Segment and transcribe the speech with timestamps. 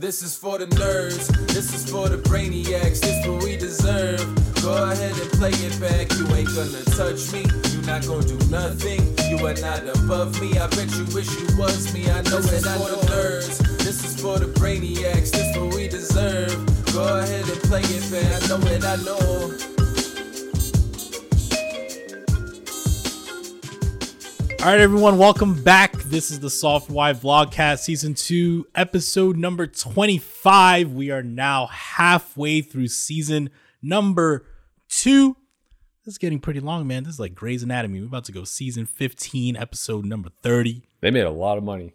[0.00, 4.26] This is for the nerds, this is for the brainiacs, this what we deserve.
[4.60, 8.36] Go ahead and play it back, you ain't gonna touch me, you not gonna do
[8.50, 10.58] nothing, you are not above me.
[10.58, 12.96] I bet you wish you was me, I know this that I know.
[13.06, 16.58] nerds, this is for the brainiacs, this what we deserve.
[16.92, 19.54] Go ahead and play it back, I know it, I know.
[24.58, 25.93] All right, everyone, welcome back.
[26.06, 30.92] This is the Soft Y Vlogcast Season 2, episode number 25.
[30.92, 33.50] We are now halfway through season
[33.82, 34.46] number
[34.90, 35.34] 2.
[36.04, 37.04] This is getting pretty long, man.
[37.04, 38.00] This is like Grey's Anatomy.
[38.00, 40.82] We're about to go season 15, episode number 30.
[41.00, 41.94] They made a lot of money.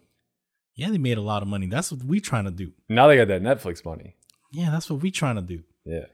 [0.74, 1.66] Yeah, they made a lot of money.
[1.66, 2.72] That's what we trying to do.
[2.88, 4.16] Now they got that Netflix money.
[4.52, 5.62] Yeah, that's what we trying to do.
[5.84, 6.06] Yeah.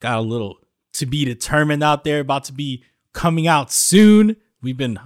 [0.00, 0.58] Got a little
[0.94, 2.82] to be determined out there, about to be
[3.12, 4.36] coming out soon.
[4.60, 4.98] We've been,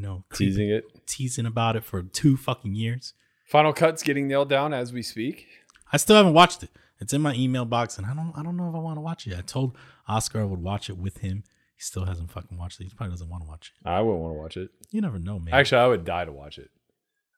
[0.00, 1.06] you know, Teasing it.
[1.06, 3.12] teasing about it for two fucking years.
[3.46, 5.46] Final Cut's getting nailed down as we speak.
[5.92, 6.70] I still haven't watched it.
[7.00, 9.00] It's in my email box, and I don't I don't know if I want to
[9.02, 9.36] watch it.
[9.36, 9.76] I told
[10.08, 11.44] Oscar I would watch it with him.
[11.76, 12.84] He still hasn't fucking watched it.
[12.84, 13.88] He probably doesn't want to watch it.
[13.88, 14.70] I wouldn't want to watch it.
[14.90, 15.52] You never know, man.
[15.54, 16.70] Actually, I would die to watch it.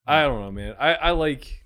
[0.06, 0.76] I don't know, man.
[0.78, 1.64] I, I like.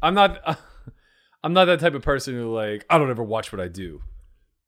[0.00, 0.58] I'm not.
[1.44, 2.86] I'm not that type of person who like.
[2.88, 4.00] I don't ever watch what I do.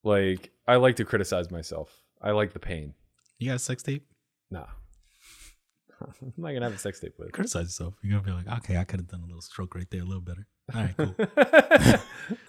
[0.02, 1.90] Like I like to criticize myself.
[2.20, 2.92] I like the pain.
[3.38, 4.06] you got a sex tape?
[4.50, 4.66] Nah.
[6.22, 7.32] I'm not gonna have a sex tape with.
[7.32, 7.94] Criticize yourself.
[8.02, 10.04] You're gonna be like, okay, I could have done a little stroke right there, a
[10.04, 10.46] little better.
[10.74, 11.14] All right, cool.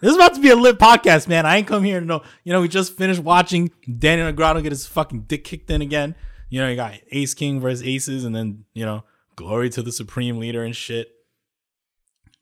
[0.01, 1.45] this is about to be a lit podcast, man.
[1.45, 2.21] I ain't come here to know.
[2.43, 6.15] You know, we just finished watching Daniel Negreanu get his fucking dick kicked in again.
[6.49, 9.03] You know, you got Ace King versus Aces, and then you know,
[9.35, 11.09] glory to the supreme leader and shit.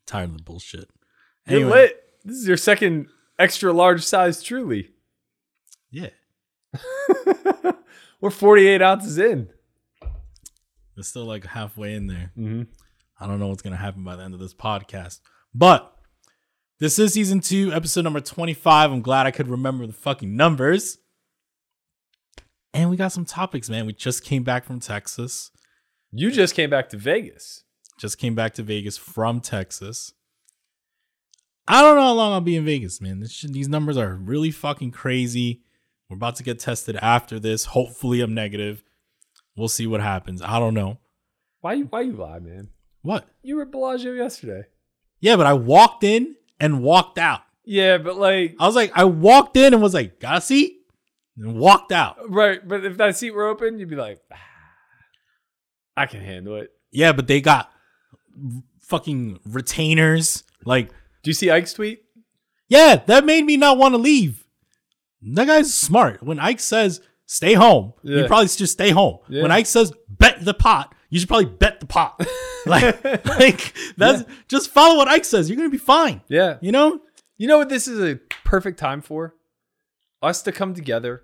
[0.05, 0.89] Tired of the bullshit.
[1.47, 2.03] You're Anyway, lit.
[2.25, 4.89] This is your second extra large size, truly.
[5.91, 6.09] Yeah,
[8.21, 9.49] We're 48 ounces in.
[10.99, 12.31] It's still like halfway in there.
[12.37, 12.63] Mm-hmm.
[13.19, 15.19] I don't know what's gonna happen by the end of this podcast,
[15.53, 15.95] but
[16.79, 18.91] this is season two, episode number twenty-five.
[18.91, 20.97] I'm glad I could remember the fucking numbers.
[22.73, 23.87] And we got some topics, man.
[23.87, 25.49] We just came back from Texas.
[26.11, 27.63] You just came back to Vegas.
[27.99, 30.13] Just came back to Vegas from Texas.
[31.67, 33.19] I don't know how long I'll be in Vegas, man.
[33.19, 35.63] This shit, these numbers are really fucking crazy.
[36.09, 37.65] We're about to get tested after this.
[37.65, 38.83] Hopefully, I'm negative.
[39.59, 40.41] We'll see what happens.
[40.41, 40.97] I don't know.
[41.61, 42.69] Why you why you lie, man?
[43.01, 43.27] What?
[43.43, 44.63] You were at Bellagio yesterday.
[45.19, 47.41] Yeah, but I walked in and walked out.
[47.65, 50.77] Yeah, but like I was like, I walked in and was like, got a seat?
[51.37, 52.17] And walked out.
[52.29, 54.37] right, but if that seat were open, you'd be like, "Ah,
[55.97, 56.69] I can handle it.
[56.91, 57.69] Yeah, but they got
[58.81, 60.43] fucking retainers.
[60.65, 60.89] Like,
[61.23, 62.03] Do you see Ike's tweet?
[62.69, 64.45] yeah, that made me not want to leave.
[65.21, 66.23] That guy's smart.
[66.23, 69.19] When Ike says stay home, you probably should stay home.
[69.29, 69.43] Yeah.
[69.43, 72.19] When Ike says bet the pot, you should probably bet the pot.
[72.65, 75.47] like, like that's just follow what Ike says.
[75.47, 76.21] You're gonna be fine.
[76.27, 76.57] Yeah.
[76.59, 76.99] You know?
[77.37, 79.35] You know what this is a perfect time for?
[80.23, 81.23] Us to come together,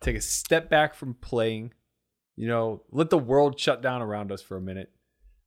[0.00, 1.72] take a step back from playing,
[2.34, 4.90] you know, let the world shut down around us for a minute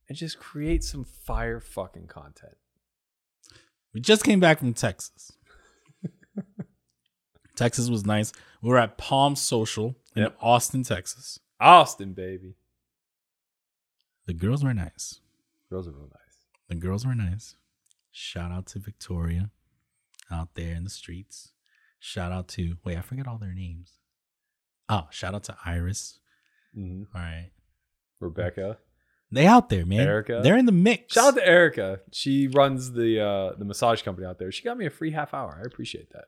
[0.08, 2.54] and just create some fire fucking content.
[3.92, 5.30] We just came back from Texas.
[7.56, 8.32] Texas was nice.
[8.62, 10.36] We were at Palm Social in Yep.
[10.40, 11.40] Austin, Texas.
[11.58, 12.54] Austin, baby.
[14.26, 15.20] The girls were nice.
[15.70, 16.46] Girls are real nice.
[16.68, 17.56] The girls were nice.
[18.12, 19.50] Shout out to Victoria
[20.30, 21.52] out there in the streets.
[21.98, 23.94] Shout out to wait, I forget all their names.
[24.88, 26.18] Oh, shout out to Iris.
[26.76, 27.16] Mm-hmm.
[27.16, 27.50] All right.
[28.20, 28.78] Rebecca.
[29.32, 30.00] They out there, man.
[30.00, 30.40] Erica.
[30.42, 31.14] They're in the mix.
[31.14, 32.00] Shout out to Erica.
[32.10, 34.50] She runs the uh, the massage company out there.
[34.50, 35.60] She got me a free half hour.
[35.62, 36.24] I appreciate that.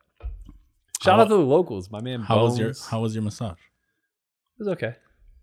[1.02, 1.90] Shout How- out to the locals.
[1.90, 2.20] My man.
[2.22, 3.58] how was your how was your massage?
[3.58, 4.94] It was okay.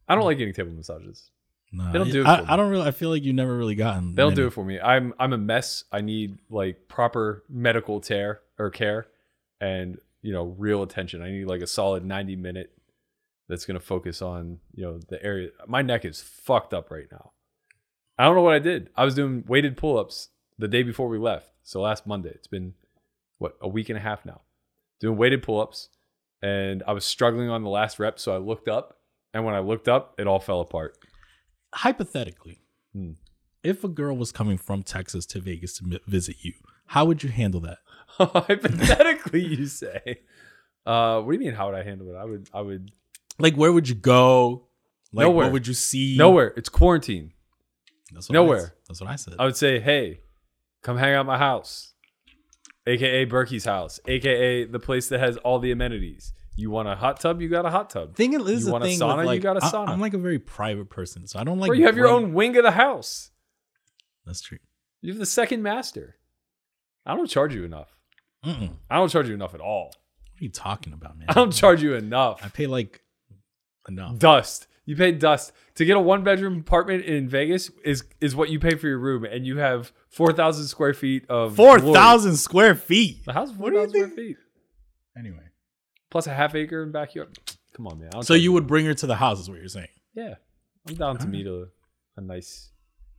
[0.08, 1.30] I don't like getting table massages.
[1.72, 2.48] No, They don't do it I, me.
[2.48, 4.64] I don't really I feel like you never really gotten They don't do it for
[4.66, 4.80] me.
[4.80, 5.84] I'm I'm a mess.
[5.92, 9.08] I need like proper medical care or care,
[9.62, 11.22] and you know real attention.
[11.22, 12.72] I need like a solid 90 minute
[13.48, 15.50] that's gonna focus on you know the area.
[15.68, 17.32] My neck is fucked up right now.
[18.18, 18.90] I don't know what I did.
[18.98, 21.52] I was doing weighted pull ups the day before we left.
[21.64, 22.30] So last Monday.
[22.32, 22.74] It's been
[23.38, 24.42] what a week and a half now.
[25.00, 25.90] Doing weighted pull ups,
[26.42, 28.20] and I was struggling on the last rep.
[28.20, 28.98] So I looked up,
[29.34, 30.98] and when I looked up, it all fell apart.
[31.74, 32.62] Hypothetically,
[32.94, 33.12] Hmm.
[33.64, 36.54] if a girl was coming from Texas to Vegas to mi- visit you,
[36.88, 37.78] how would you handle that?
[38.18, 40.22] Hypothetically, you say.
[40.86, 41.54] Uh, what do you mean?
[41.54, 42.16] How would I handle it?
[42.18, 42.50] I would.
[42.54, 42.92] I would.
[43.38, 44.68] Like, where would you go?
[45.14, 45.46] Like, Nowhere.
[45.46, 46.18] what would you see?
[46.18, 46.54] Nowhere.
[46.58, 47.34] It's quarantine.
[48.12, 48.58] That's what Nowhere.
[48.58, 49.36] s- that's what I said.
[49.38, 50.22] I would say, hey,
[50.82, 51.89] come hang out at my house,
[52.90, 56.34] aka Berkey's house, aka the place that has all the amenities.
[56.56, 57.42] You want a hot tub?
[57.42, 58.16] You got a hot tub.
[58.16, 59.26] thing is You want a thing sauna?
[59.26, 59.88] with, You got a I- sauna.
[59.90, 61.70] I'm like a very private person, so I don't like.
[61.72, 63.32] or you have your bring- own wing of the house.
[64.26, 64.58] That's true.
[65.02, 66.18] You have the second master.
[67.06, 67.96] I don't charge you enough.
[68.46, 68.72] Mm-mm.
[68.90, 69.86] I don't charge you enough at all.
[69.88, 71.28] What are you talking about, man?
[71.30, 72.42] I don't charge you enough.
[72.44, 73.02] I pay like
[73.88, 74.18] enough.
[74.20, 74.68] Dust.
[74.90, 78.60] You pay dust to get a one bedroom apartment in Vegas is is what you
[78.60, 81.94] pay for your room, and you have four thousand square feet of Four glory.
[81.94, 83.24] thousand square feet.
[83.24, 84.18] The house is four What do you thousand square think?
[84.18, 84.38] feet
[85.16, 85.44] Anyway,
[86.10, 87.38] plus a half acre in backyard.
[87.76, 88.08] Come on, man.
[88.08, 89.90] I don't so charge you would bring her to the house, is what you're saying?
[90.16, 90.36] Yeah,
[90.88, 91.68] I'm down to meet a
[92.18, 92.72] a nice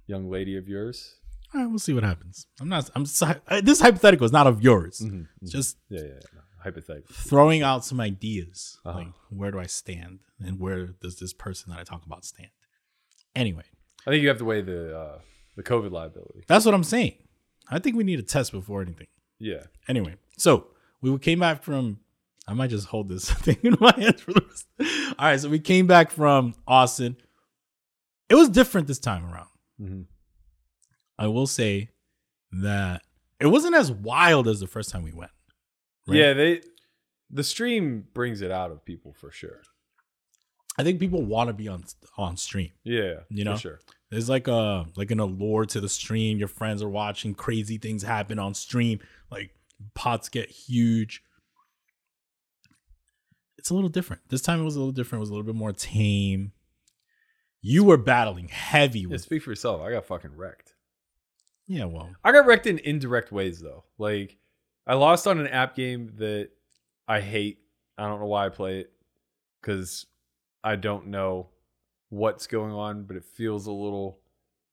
[0.09, 1.15] young lady of yours.
[1.55, 2.47] All right, we'll see what happens.
[2.61, 2.91] I'm not.
[2.97, 3.07] I'm.
[3.07, 5.01] si- uh, This hypothetical is not of yours.
[5.41, 6.07] It's just Yeah, yeah.
[6.35, 6.41] yeah.
[6.63, 7.15] Hypothetical.
[7.15, 8.79] throwing out some ideas.
[8.85, 8.99] Uh-huh.
[8.99, 12.51] Like, where do I stand, and where does this person that I talk about stand?
[13.35, 13.65] Anyway,
[14.07, 15.19] I think you have to weigh the uh,
[15.57, 16.45] the COVID liability.
[16.47, 17.15] that's what I'm saying.
[17.69, 19.07] I think we need a test before anything.
[19.39, 19.65] Yeah.
[19.89, 20.67] Anyway, so
[21.01, 22.01] we came back from.
[22.49, 24.67] I might just hold this thing in my hands for the rest.
[25.19, 27.17] All right, so we came back from Austin.
[28.29, 29.49] It was different this time around.
[29.79, 30.03] hmm
[31.19, 31.91] I will say
[32.53, 33.03] that
[33.39, 35.31] it wasn't as wild as the first time we went.
[36.11, 36.19] Right?
[36.19, 36.61] Yeah, they
[37.31, 39.63] the stream brings it out of people for sure.
[40.79, 41.85] I think people want to be on
[42.17, 42.71] on stream.
[42.85, 43.57] Yeah, You for know?
[43.57, 43.81] sure.
[44.11, 46.39] There's like a like an allure to the stream.
[46.39, 49.01] Your friends are watching crazy things happen on stream.
[49.31, 49.51] Like
[49.95, 51.23] pots get huge.
[53.59, 54.23] It's a little different.
[54.29, 55.21] This time it was a little different.
[55.21, 56.53] It was a little bit more tame.
[57.61, 59.83] You were battling heavy Yeah, speak for yourself.
[59.83, 60.73] I got fucking wrecked.
[61.67, 61.85] yeah.
[61.85, 63.85] Well, I got wrecked in indirect ways though.
[63.99, 64.39] Like
[64.91, 66.49] I lost on an app game that
[67.07, 67.61] I hate.
[67.97, 68.93] I don't know why I play it
[69.61, 70.07] because
[70.65, 71.49] I don't know
[72.09, 74.19] what's going on, but it feels a little.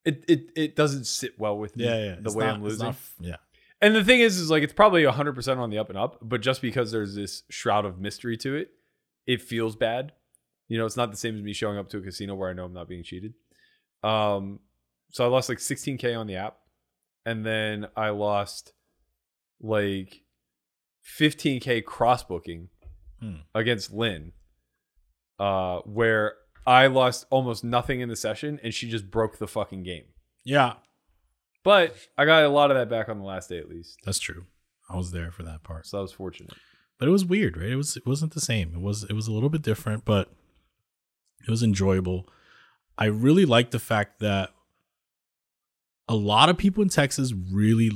[0.06, 1.86] It it it doesn't sit well with me.
[1.86, 2.16] yeah, yeah.
[2.16, 2.86] The It's way not- I'm losing.
[2.88, 3.36] not- yeah,
[3.81, 6.42] And the thing is, is like it's probably 100% on the up and up, but
[6.42, 8.72] just because there's this shroud of mystery to it,
[9.28, 10.14] it feels bad.
[10.68, 12.54] You know, it's not the same as me showing up to a casino where I
[12.54, 13.34] know I'm not being cheated.
[14.04, 14.60] Um,
[15.12, 16.58] so I lost like 16k on the app,
[17.25, 18.74] and then I lost
[19.62, 20.21] like
[21.19, 22.69] 15k cross booking
[23.19, 23.38] Hmm.
[23.56, 24.33] against Lynn,
[25.39, 26.36] uh, where
[26.68, 30.06] I lost almost nothing in the session, and she just broke the fucking game.
[30.44, 30.75] yeah.
[31.63, 34.19] But I got a lot of that back on the last day at least, That's
[34.19, 34.45] true.
[34.89, 35.86] I was there for that part.
[35.86, 36.54] so I was fortunate.
[37.00, 37.69] but it was weird, right?
[37.71, 38.74] It was it wasn't the same.
[38.74, 40.31] It was it was a little bit different, but
[41.45, 42.30] it was enjoyable.
[42.98, 44.51] I really like the fact that
[46.07, 47.92] a lot of people in Texas really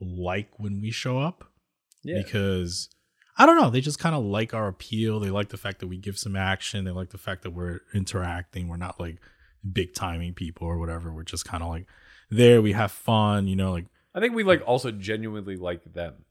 [0.00, 1.44] like when we show up
[2.02, 2.18] Yeah.
[2.22, 2.88] because
[3.38, 5.20] I don't know, they just kind of like our appeal.
[5.20, 6.84] They like the fact that we give some action.
[6.84, 8.68] They like the fact that we're interacting.
[8.68, 9.18] We're not like
[9.70, 11.12] big timing people or whatever.
[11.12, 11.86] We're just kind of like
[12.30, 12.62] there.
[12.62, 16.24] We have fun, you know, like I think we like also genuinely like them.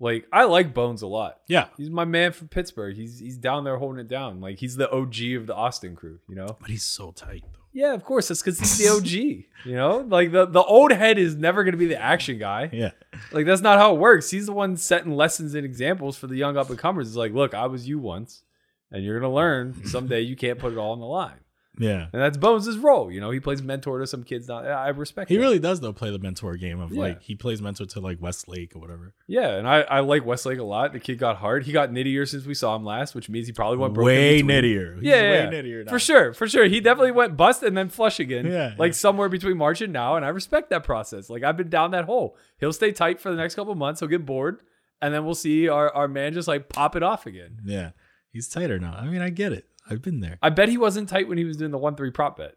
[0.00, 1.40] Like I like Bones a lot.
[1.48, 1.68] yeah.
[1.76, 2.94] He's my man from Pittsburgh.
[2.94, 4.40] He's he's down there holding it down.
[4.40, 6.56] Like he's the OG of the Austin crew, you know?
[6.60, 7.58] But he's so tight though.
[7.72, 8.28] Yeah, of course.
[8.28, 9.44] That's because he's the OG.
[9.64, 10.06] You know?
[10.08, 12.70] Like the, the old head is never gonna be the action guy.
[12.72, 12.92] Yeah.
[13.32, 14.30] Like that's not how it works.
[14.30, 17.08] He's the one setting lessons and examples for the young up and comers.
[17.08, 18.44] It's like, look, I was you once,
[18.92, 21.40] and you're gonna learn someday you can't put it all on the line.
[21.78, 22.06] Yeah.
[22.12, 23.10] And that's Bones' role.
[23.10, 24.58] You know, he plays mentor to some kids now.
[24.58, 25.40] I respect He that.
[25.40, 27.00] really does though play the mentor game of Yeah.
[27.00, 29.14] like he plays mentor to like Westlake or whatever.
[29.26, 30.92] Yeah, and I, I like Westlake a lot.
[30.92, 31.64] The kid got hard.
[31.64, 34.08] He got nittier since we saw him last, which means he probably went broke.
[34.08, 34.62] in way between.
[34.62, 34.94] nittier.
[34.96, 35.90] He's Yeah, way yeah, nittier now.
[35.92, 36.64] for sure, for sure.
[36.66, 38.46] He definitely went bust and then flush again.
[38.46, 38.94] Yeah, like yeah.
[38.96, 41.30] somewhere between March and now, and I respect that process.
[41.30, 42.36] Like I've been down that hole.
[42.58, 44.00] He'll stay tight for the next couple months.
[44.00, 44.60] He'll get bored,
[45.00, 47.60] and then we'll see our our man just like pop it off again.
[47.64, 47.90] Yeah,
[48.32, 48.94] he's tighter now.
[48.98, 49.66] I mean, I get it.
[49.90, 50.38] I've been there.
[50.42, 52.54] I bet he wasn't tight when he was doing the one three prop bet.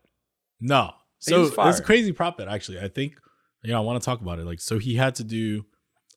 [0.59, 2.47] No, so it's a crazy prop bet.
[2.47, 3.15] Actually, I think
[3.63, 4.45] you know I want to talk about it.
[4.45, 5.65] Like, so he had to do,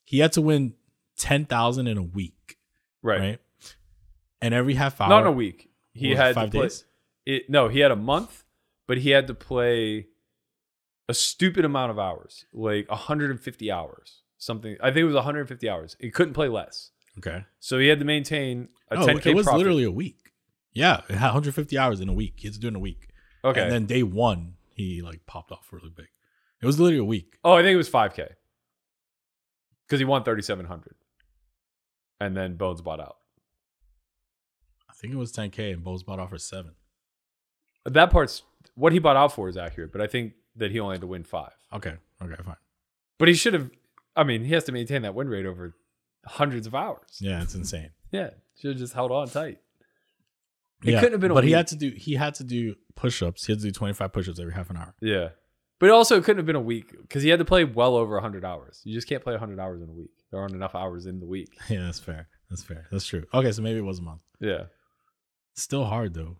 [0.04, 0.74] he had to win
[1.16, 2.56] ten thousand in a week,
[3.02, 3.20] Right.
[3.20, 3.38] right?
[4.42, 5.70] And every half hour, Not in a week.
[5.92, 6.84] He What had five to play, days.
[7.24, 8.44] It, no, he had a month,
[8.86, 10.08] but he had to play
[11.08, 14.76] a stupid amount of hours, like 150 hours, something.
[14.82, 15.96] I think it was 150 hours.
[16.00, 19.26] He couldn't play less, Okay, so he had to maintain a no, 10k.
[19.26, 19.58] it was profit.
[19.58, 20.23] literally a week.
[20.74, 22.34] Yeah, it had 150 hours in a week.
[22.36, 23.08] He had to do it in a week.
[23.44, 23.62] okay.
[23.62, 26.08] and then day one he like popped off really big.
[26.60, 27.38] It was literally a week.
[27.44, 28.28] oh, I think it was 5k
[29.86, 30.94] because he won 3,700,
[32.20, 33.16] and then Bones bought out.
[34.88, 36.72] I think it was 10k, and Bones bought off for seven.
[37.84, 38.42] That part's
[38.74, 41.06] what he bought out for is accurate, but I think that he only had to
[41.06, 41.52] win five.
[41.72, 42.56] Okay, okay, fine.
[43.18, 43.70] But he should have.
[44.16, 45.74] I mean, he has to maintain that win rate over
[46.24, 47.18] hundreds of hours.
[47.20, 47.90] Yeah, it's insane.
[48.10, 49.58] Yeah, should have just held on tight.
[50.84, 51.56] It yeah, couldn't have been a but he week.
[51.56, 53.46] had to do he had to do push-ups.
[53.46, 54.94] He had to do 25 push-ups every half an hour.
[55.00, 55.28] Yeah.
[55.80, 58.14] But also, it couldn't have been a week because he had to play well over
[58.14, 58.80] 100 hours.
[58.84, 60.10] You just can't play 100 hours in a week.
[60.30, 61.48] There aren't enough hours in the week.
[61.68, 62.28] Yeah, that's fair.
[62.48, 62.86] That's fair.
[62.92, 63.24] That's true.
[63.34, 64.20] Okay, so maybe it was a month.
[64.40, 64.64] Yeah.
[65.56, 66.36] Still hard though.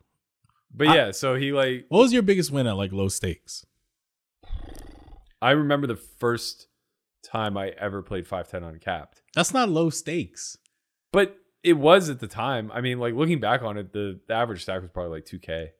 [0.73, 3.65] But I- yeah, so he like, What was your biggest win at like low stakes?
[5.43, 6.69] I remember the first
[7.23, 9.23] time I ever played 510 uncapped.
[9.35, 10.57] That's not low stakes.
[11.13, 12.71] But it was at the time.
[12.73, 15.71] I mean, like looking back on it, the, the average stack was probably like 2K.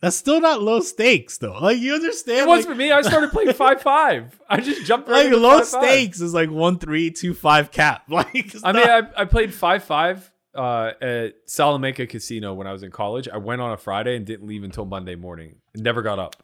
[0.00, 1.58] That's still not low stakes though.
[1.58, 2.38] Like you understand?
[2.38, 2.92] It was like, for me.
[2.92, 4.40] I started playing 5 5.
[4.48, 5.64] I just jumped right like low 5-5.
[5.64, 8.04] stakes is like one three two five cap.
[8.10, 12.82] Like I mean, I, I played 5 5 uh, at Salamanca Casino when I was
[12.82, 13.28] in college.
[13.28, 15.56] I went on a Friday and didn't leave until Monday morning.
[15.74, 16.36] Never got up.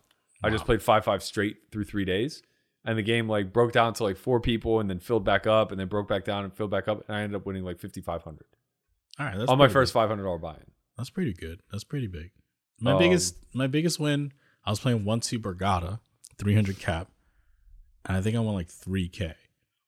[0.43, 2.43] I just played 5 5 straight through three days.
[2.85, 5.71] And the game like broke down to like four people and then filled back up
[5.73, 7.05] and then broke back down and filled back up.
[7.09, 8.45] And I ended up winning like 5,500
[9.19, 9.37] all right.
[9.39, 10.65] That's on my first $500 buy in.
[10.97, 11.61] That's pretty good.
[11.71, 12.31] That's pretty big.
[12.81, 14.33] My Um, biggest my biggest win.
[14.65, 16.01] I was playing one two Borgata,
[16.39, 17.09] three hundred cap,
[18.05, 19.35] and I think I won like three k,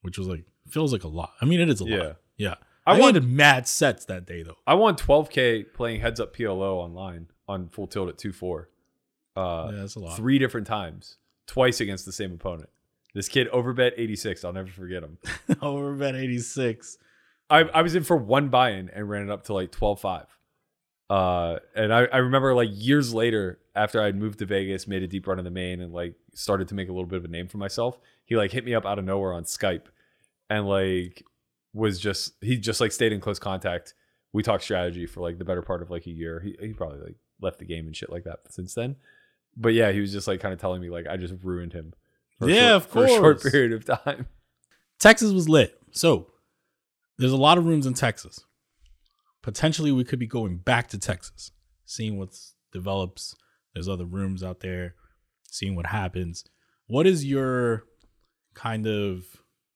[0.03, 1.33] which was like feels like a lot.
[1.41, 1.99] I mean, it is a Yeah.
[1.99, 2.17] lot.
[2.37, 2.55] Yeah.
[2.87, 4.57] I I, won- wanted mad sets that day though.
[4.67, 8.69] I won 12K playing heads up PLO online on full tilt at 2 4.
[9.37, 10.17] Uh, yeah, that's a lot.
[10.17, 11.17] three different times,
[11.47, 12.71] twice against the same opponent.
[13.15, 14.45] This kid overbet 86.
[14.45, 15.19] I'll never forget him.
[15.63, 16.97] Over bet eighty six.
[17.51, 20.01] I, I was in for one buy in and ran it up to like 12
[20.01, 20.27] 5.
[21.11, 25.07] Uh, and I, I remember like years later, after I'd moved to Vegas, made a
[25.07, 27.29] deep run in the main, and like started to make a little bit of a
[27.29, 29.87] name for myself, he like hit me up out of nowhere on Skype
[30.51, 31.23] and like
[31.73, 33.95] was just, he just like stayed in close contact.
[34.33, 36.41] We talked strategy for like the better part of like a year.
[36.41, 38.97] He, he probably like left the game and shit like that since then.
[39.57, 41.95] But yeah, he was just like kind of telling me like I just ruined him.
[42.41, 44.27] Yeah, short- of For a short period of time.
[44.99, 45.81] Texas was lit.
[45.91, 46.31] So
[47.19, 48.41] there's a lot of rooms in Texas.
[49.43, 51.53] Potentially, we could be going back to Texas,
[51.87, 52.37] seeing what
[52.73, 53.35] develops.
[53.75, 54.95] There's other rooms out there,
[55.51, 56.45] seeing what happens.
[56.87, 57.85] What is your
[58.55, 59.25] kind of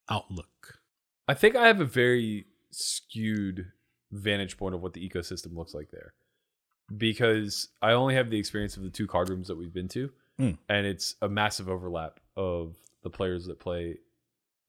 [0.08, 0.80] outlook?
[1.28, 3.66] I think I have a very skewed
[4.10, 6.14] vantage point of what the ecosystem looks like there
[6.94, 10.10] because I only have the experience of the two card rooms that we've been to,
[10.38, 10.58] Mm.
[10.68, 13.98] and it's a massive overlap of the players that play,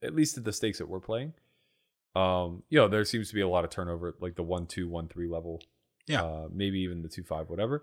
[0.02, 1.34] at least at the stakes that we're playing.
[2.14, 4.66] Um, you know, there seems to be a lot of turnover at like the one
[4.66, 5.60] two one three level,
[6.06, 6.22] Yeah.
[6.22, 7.82] uh, maybe even the two five whatever.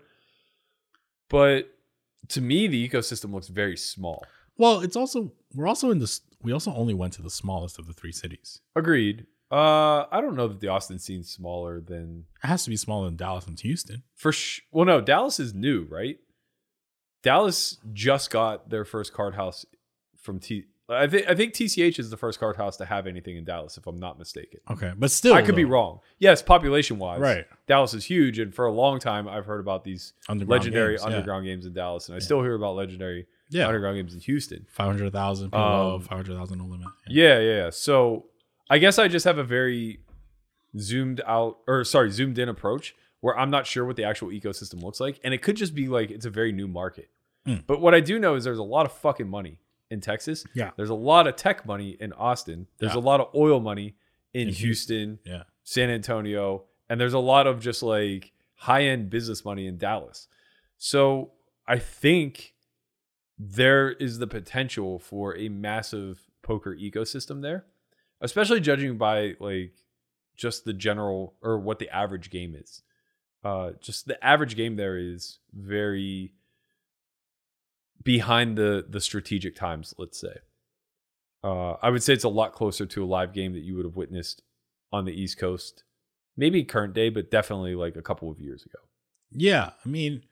[1.28, 1.70] But
[2.28, 4.24] to me, the ecosystem looks very small.
[4.56, 6.20] Well, it's also we're also in this.
[6.42, 8.60] We also only went to the smallest of the three cities.
[8.74, 9.26] Agreed.
[9.50, 13.04] Uh, I don't know that the Austin scene's smaller than It has to be smaller
[13.06, 14.02] than Dallas and Houston.
[14.16, 16.18] For sh- well, no, Dallas is new, right?
[17.22, 19.66] Dallas just got their first card house
[20.16, 20.64] from T.
[20.88, 23.78] I think I think TCH is the first card house to have anything in Dallas,
[23.78, 24.60] if I'm not mistaken.
[24.70, 26.00] Okay, but still, I could be wrong.
[26.18, 27.46] Yes, population wise, Right.
[27.66, 31.02] Dallas is huge, and for a long time, I've heard about these Underground legendary games,
[31.02, 31.06] yeah.
[31.16, 34.66] underground games in Dallas, and I still hear about legendary Yeah, underground games in Houston.
[34.70, 36.88] five hundred thousand Um, five hundred thousand no limit.
[37.08, 37.70] Yeah, yeah, yeah.
[37.70, 38.26] So
[38.68, 40.00] I guess I just have a very
[40.78, 44.82] zoomed out or sorry, zoomed in approach where I'm not sure what the actual ecosystem
[44.82, 45.20] looks like.
[45.22, 47.08] And it could just be like it's a very new market.
[47.46, 47.62] Mm.
[47.66, 49.58] But what I do know is there's a lot of fucking money
[49.92, 50.44] in Texas.
[50.54, 50.70] Yeah.
[50.76, 52.66] There's a lot of tech money in Austin.
[52.78, 52.98] There's Yeah.
[53.00, 53.94] a lot of oil money
[54.34, 59.10] in, In Houston, Yeah, San Antonio, and there's a lot of just like high end
[59.10, 60.26] business money in Dallas.
[60.78, 61.32] So
[61.66, 62.54] I think
[63.38, 67.66] there is the potential for a massive poker ecosystem there,
[68.20, 69.74] especially judging by like
[70.36, 72.82] just the general or what the average game is.
[73.44, 76.32] Uh, just the average game there is very
[78.02, 79.94] behind the the strategic times.
[79.98, 80.36] Let's say.
[81.44, 83.84] Uh, I would say it's a lot closer to a live game that you would
[83.84, 84.42] have witnessed
[84.92, 85.82] on the East Coast,
[86.36, 88.78] maybe current day, but definitely like a couple of years ago.
[89.32, 89.70] yeah.
[89.84, 90.22] I mean,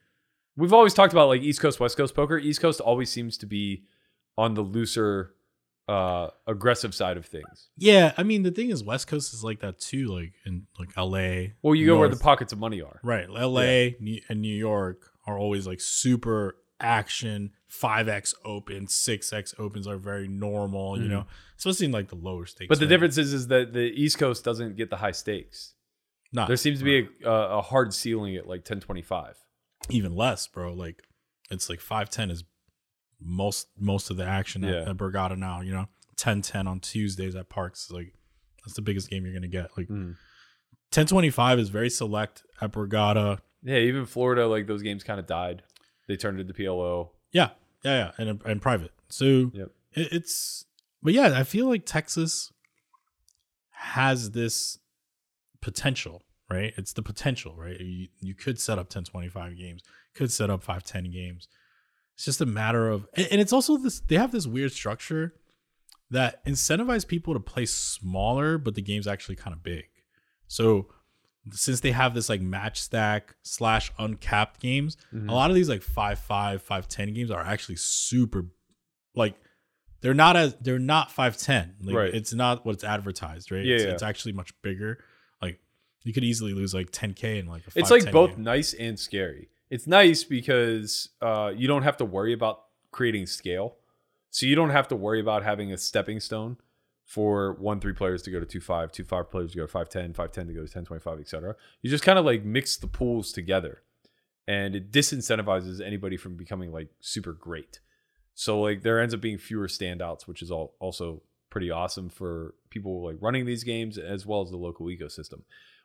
[0.56, 2.36] We've always talked about like East Coast, West Coast poker.
[2.36, 3.84] East Coast always seems to be
[4.36, 5.32] on the looser,
[5.88, 7.70] uh, aggressive side of things.
[7.78, 8.12] yeah.
[8.18, 10.08] I mean, the thing is, West Coast is like that too.
[10.08, 11.54] Like in like L.A.
[11.62, 13.00] Well, you go where the pockets of money are.
[13.02, 13.28] Right.
[13.30, 17.52] LA New- and New York are always like super action.
[17.70, 21.10] 5x open, 6x opens are very normal, you Mhm.
[21.10, 22.68] know, especially in like the lower stakes.
[22.68, 22.90] But the right?
[22.90, 25.74] difference is, is that the East Coast doesn't get the high stakes.
[26.32, 29.36] Nah, There seems to be a, a, hard ceiling at like ten twenty five.
[29.88, 30.72] even less, bro.
[30.74, 31.02] Like
[31.50, 32.44] it's like 510 is
[33.20, 34.90] most most of the action at, Yeah.
[34.90, 35.88] at Borgata now, you know.
[36.16, 38.14] 1010 on Tuesdays at Parx is like
[38.64, 39.70] that's the biggest game you're going to get.
[39.76, 40.16] Like Mm.
[40.90, 43.38] 1025 is very select at Borgata.
[43.62, 45.62] Yeah, even Florida, like those games kind of died.
[46.08, 47.10] They turned into PLO.
[47.32, 47.50] Yeah,
[47.84, 48.92] yeah, yeah, and and private.
[49.08, 49.70] So Yep.
[49.92, 50.66] it, it's,
[51.02, 52.52] but yeah, I feel like Texas
[53.70, 54.78] has this
[55.60, 56.72] potential, right?
[56.76, 57.78] It's the potential, right?
[57.80, 59.82] You you could set up ten twenty five games,
[60.14, 61.48] could set up five ten games.
[62.14, 64.00] It's just a matter of, and, and it's also this.
[64.00, 65.34] They have this weird structure
[66.10, 69.84] that incentivize people to play smaller, but the game's actually kind of big.
[70.46, 70.88] So
[71.52, 75.28] since they have this like match stack slash uncapped games, Mhm.
[75.28, 78.46] a lot of these like five five five ten games are actually super
[79.14, 79.34] like
[80.02, 81.76] they're not as they're not five ten.
[81.82, 82.14] Like, Right.
[82.14, 83.64] It's not what's advertised, right?
[83.64, 83.90] Yeah, it's, yeah.
[83.90, 85.02] it's actually much bigger.
[85.42, 85.60] Like
[86.02, 88.44] you could easily lose like ten k in like a It's like 5'10" both game.
[88.44, 89.48] nice and scary.
[89.70, 93.76] It's nice because uh, you don't have to worry about creating scale.
[94.30, 96.56] So you don't have to worry about having a stepping stone
[97.10, 99.72] for one three players to go to two five, two five players to go to
[99.72, 101.56] five ten, five ten to go to ten twenty five, etc.
[101.82, 103.82] You just kind of like mix the pools together,
[104.46, 107.80] and it disincentivizes anybody from becoming like super great.
[108.34, 112.54] So like there ends up being fewer standouts, which is all also pretty awesome for
[112.70, 115.42] people like running these games as well as the local ecosystem.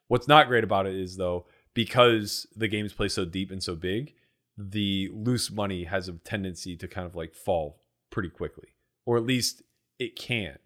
[0.08, 3.76] What's not great about it is though because the games play so deep and so
[3.76, 4.14] big,
[4.56, 8.76] the loose money has a tendency to kind of like fall pretty quickly,
[9.08, 9.64] or at least
[9.98, 10.60] it can.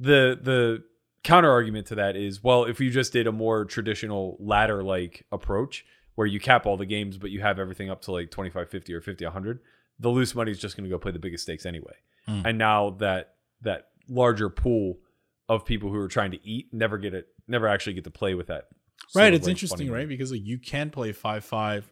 [0.00, 0.84] The the
[1.24, 5.26] counter argument to that is well, if you just did a more traditional ladder like
[5.32, 8.68] approach where you cap all the games but you have everything up to like 25
[8.70, 9.60] 50 or 50 100
[10.00, 11.94] the loose money is just going to go play the biggest stakes anyway.
[12.26, 12.42] Hmm.
[12.44, 14.98] and now that that larger pool
[15.48, 18.34] of people who are trying to eat never get it never actually get to play
[18.34, 18.68] with that
[19.14, 20.08] right it's like, interesting right?
[20.08, 21.84] because like you can play 5-5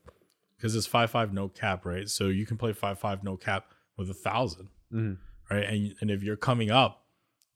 [0.56, 2.08] because it's 5-5 no cap right?
[2.08, 5.18] So you can play 5-5 no cap with a thousand Mhm.
[5.50, 5.64] right?
[5.64, 7.05] And, and if you're coming up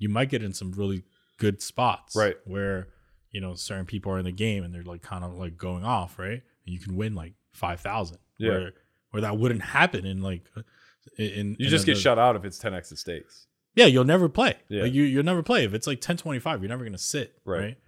[0.01, 1.05] you might get in some really
[1.39, 2.37] good spots Right.
[2.45, 2.89] where
[3.31, 5.85] you know certain people are in the game and they're like kind of like going
[5.85, 8.51] off right and you can win like 5000 Yeah.
[8.51, 8.73] where
[9.13, 10.63] where that wouldn't happen in like uh,
[11.17, 14.05] in you in just a- get shut out if it's 10x the stakes yeah, you'll
[14.05, 14.57] never play.
[14.69, 14.83] Yeah.
[14.83, 15.65] Like you you'll never play.
[15.65, 17.39] If it's like 1025, you're never gonna sit.
[17.45, 17.61] Right.
[17.61, 17.79] Right.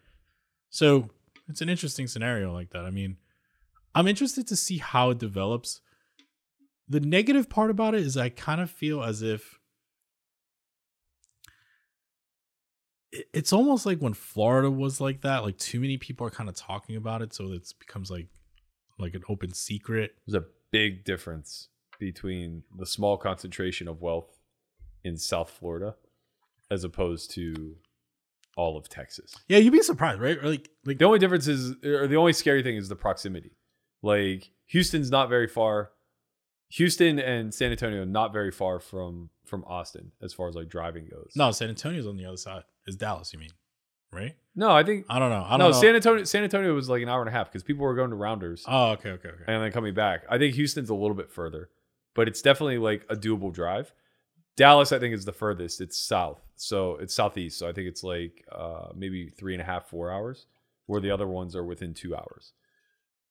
[0.71, 1.11] So
[1.49, 2.85] it's an interesting scenario like that.
[2.85, 3.17] I mean,
[3.93, 5.81] I'm interested to see how it develops.
[6.89, 9.59] The negative part about it is I kind of feel as if
[13.13, 16.55] it's almost like when Florida was like that, like too many people are kind of
[16.57, 18.29] talking about it, so it becomes like
[18.99, 20.13] like an open secret.
[20.27, 24.39] there's a big difference between the small concentration of wealth
[25.05, 25.95] in south florida
[26.71, 27.75] as opposed to
[28.57, 30.37] all of texas Yeah, you'd be surprised, right?
[30.39, 33.57] Or like like The only difference is, or the only scary thing is the proximity.
[34.03, 35.91] Like Houston's not very far.
[36.71, 41.07] Houston and San Antonio not very far from from Austin as far as like driving
[41.11, 41.33] goes.
[41.35, 42.65] no, San Antonio's on the other side.
[42.87, 43.51] Is Dallas, you mean?
[44.13, 44.37] Right?
[44.55, 45.43] no, I think I don't know.
[45.47, 45.71] I don't no.
[45.71, 45.73] know.
[45.73, 48.11] San Antonio San Antonio was like an hour and a half because people were going
[48.11, 49.45] to Rounders Oh, okay, okay, okay.
[49.47, 50.25] and then coming back.
[50.29, 51.71] I think Houston's a little bit further,
[52.15, 53.95] but it's definitely like a doable drive.
[54.55, 55.81] Dallas, I think, is the furthest.
[55.81, 57.59] It's south, so it's southeast.
[57.59, 60.47] So I think it's like uh, maybe three and a half, four hours,
[60.87, 62.53] where the other ones are within two hours.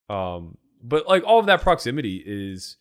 [0.09, 2.77] Um, but like all of that proximity is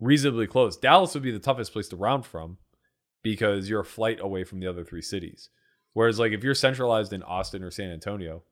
[0.00, 0.76] reasonably close.
[0.76, 2.58] Dallas would be the toughest place to round from
[3.22, 5.48] because you're a flight away from the other three cities.
[5.92, 8.42] Whereas like if you're centralized in Austin or San Antonio,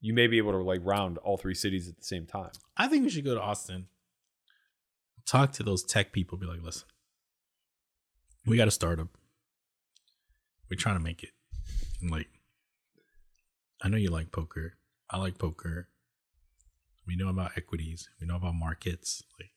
[0.00, 2.50] you may be able to like round all three cities at the same time.
[2.76, 3.86] I think we should go to Austin.
[5.26, 6.36] Talk to those tech people.
[6.36, 6.86] Be like, listen,
[8.46, 9.08] we got a startup.
[10.70, 11.30] We're trying to make it.
[12.00, 12.28] And like,
[13.82, 14.74] I know you like poker.
[15.10, 15.88] I like poker.
[17.06, 18.08] We know about equities.
[18.20, 19.22] We know about markets.
[19.38, 19.50] Like,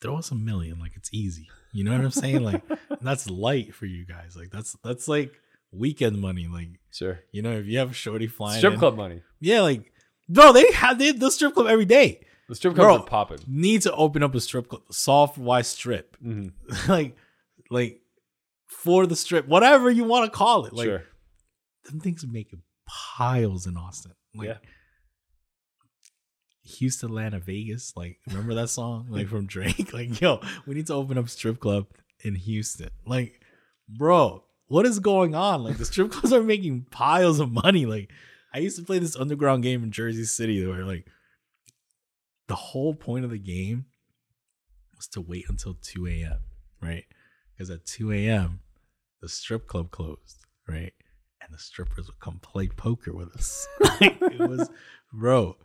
[0.00, 0.78] throw us a million.
[0.78, 1.48] Like it's easy.
[1.72, 2.42] You know what I'm saying?
[2.42, 2.62] Like
[3.00, 4.36] that's light for you guys.
[4.36, 5.32] Like that's that's like
[5.72, 6.46] weekend money.
[6.46, 7.20] Like Sure.
[7.32, 9.22] you know, if you have a shorty flying, Strip in- club money.
[9.40, 9.92] yeah, like
[10.28, 12.20] bro, they have they the strip club every day.
[12.48, 13.06] The strip club Bro.
[13.06, 13.38] popping.
[13.46, 16.52] Need to open up a strip club, soft Y strip, Mhm.
[16.88, 17.16] like,
[17.70, 18.00] like
[18.68, 20.72] for the strip, whatever you want to call it.
[20.74, 21.04] Like sure.
[21.84, 24.12] them things making piles in Austin.
[24.34, 24.58] Like Yeah.
[26.78, 27.92] Houston, Atlanta, Vegas.
[27.96, 29.92] Like remember that song like from Drake?
[29.92, 31.86] Like yo, we need to open up strip club
[32.24, 32.90] in Houston.
[33.06, 33.40] Like
[33.88, 35.62] bro, what is going on?
[35.62, 37.84] Like the strip clubs are making piles of money.
[37.84, 38.10] Like
[38.54, 41.06] I used to play this underground game in Jersey City where like
[42.48, 43.84] the whole point of the game
[44.96, 46.38] was to wait until 2 a.m.
[46.80, 47.04] Right?
[47.52, 48.60] Because at 2 a.m.
[49.20, 50.94] the strip club closed, right?
[51.42, 53.68] And the strippers would come play poker with us.
[54.00, 54.70] like, it was,
[55.12, 55.58] bro,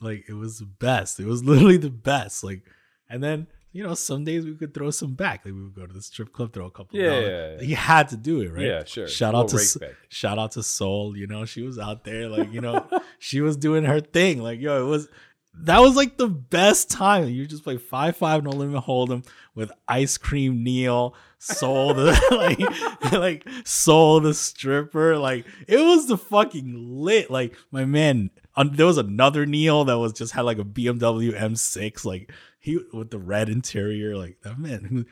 [0.00, 1.20] like it was the best.
[1.20, 2.42] It was literally the best.
[2.42, 2.64] Like,
[3.08, 5.44] and then you know, some days we could throw some back.
[5.44, 6.98] Like we would go to the strip club, throw a couple.
[6.98, 7.24] Yeah, dollars.
[7.26, 7.68] yeah, yeah.
[7.68, 8.64] You had to do it, right?
[8.64, 9.08] Yeah, sure.
[9.08, 9.98] Shout out to little S- rake back.
[10.08, 11.16] shout out to Soul.
[11.16, 12.86] You know, she was out there, like you know,
[13.18, 14.42] she was doing her thing.
[14.42, 15.08] Like yo, it was
[15.54, 17.28] that was like the best time.
[17.28, 22.12] You just play five five no limit hold'em with ice cream Neil, Soul the
[23.02, 25.18] like like Soul the stripper.
[25.18, 27.30] Like it was the fucking lit.
[27.30, 28.30] Like my man,
[28.72, 33.10] there was another Neil that was just had like a BMW M6, like he with
[33.10, 34.16] the red interior.
[34.16, 35.06] Like that man who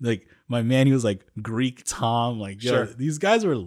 [0.00, 2.86] like my man he was like greek tom like yo, Sure.
[2.86, 3.60] these guys were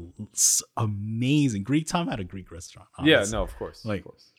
[0.77, 3.83] amazing greek tom had a greek restaurant Yeah, no, of course.
[3.85, 4.31] Like- of course.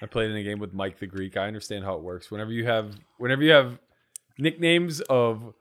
[0.00, 1.36] I played in a game with Mike the Greek.
[1.36, 2.30] I understand how it works.
[2.30, 3.80] Whenever you have whenever you have
[4.38, 5.54] nicknames of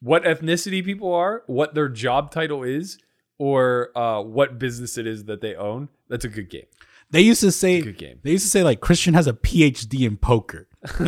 [0.00, 2.98] what ethnicity people are, what their job title is,
[3.36, 6.66] or uh, what business it is that they own, that's a good game.
[7.12, 8.20] They used to say Good game.
[8.22, 10.68] they used to say like Christian has a PhD in poker.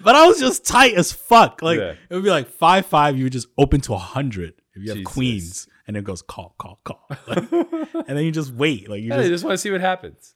[0.00, 1.62] but I was just tight as fuck.
[1.62, 1.94] Like Yeah.
[2.08, 4.88] it would be like five five, you would just open to a hundred if you
[4.90, 5.12] have Jesus.
[5.12, 5.66] queens.
[5.86, 7.04] And it goes call, call, call.
[7.26, 8.88] Like, and then you just wait.
[8.88, 10.34] Like you Yeah, just just want to see what happens.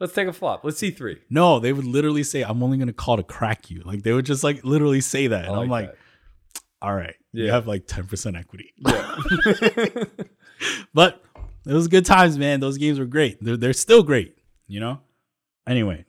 [0.00, 0.62] Let's take a flop.
[0.64, 1.18] Let's see three.
[1.30, 3.82] No, they would literally say, I'm only gonna call to crack you.
[3.84, 5.46] Like they would just like literally say that.
[5.46, 5.96] And I I'm like, that.
[6.82, 8.74] all right, you have like 10% equity.
[8.78, 10.04] yeah.
[10.92, 11.22] But
[11.68, 12.60] it was good times, man.
[12.60, 13.42] Those games were great.
[13.44, 15.00] They're they're still great, you know?
[15.66, 16.06] Anyway.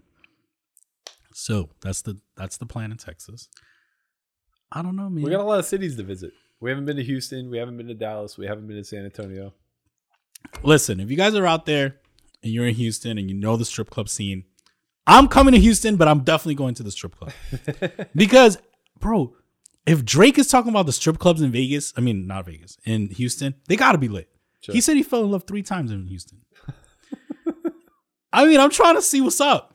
[1.34, 3.50] So that's the that's the plan in Texas.
[4.72, 5.24] I don't know, man.
[5.24, 6.32] we got a lot of cities to visit.
[6.62, 7.50] We haven't been to Houston.
[7.50, 8.38] We haven't been to Dallas.
[8.38, 9.54] We haven't been to San Antonio.
[10.64, 11.98] Listen, if you guys are out there
[12.42, 14.46] and you're in Houston and you know the strip club scene,
[15.08, 17.32] I'm coming to Houston, but I'm definitely going to the strip club.
[18.16, 18.58] because,
[19.00, 19.36] bro,
[19.86, 23.10] if Drake is talking about the strip clubs in Vegas, I mean, not Vegas, in
[23.10, 24.30] Houston, they got to be lit.
[24.62, 24.74] Sure.
[24.76, 26.42] He said he fell in love three times in Houston.
[28.34, 29.74] I mean, I'm trying to see what's up.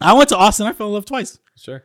[0.00, 1.38] I went to Austin, I fell in love twice.
[1.56, 1.82] Sure.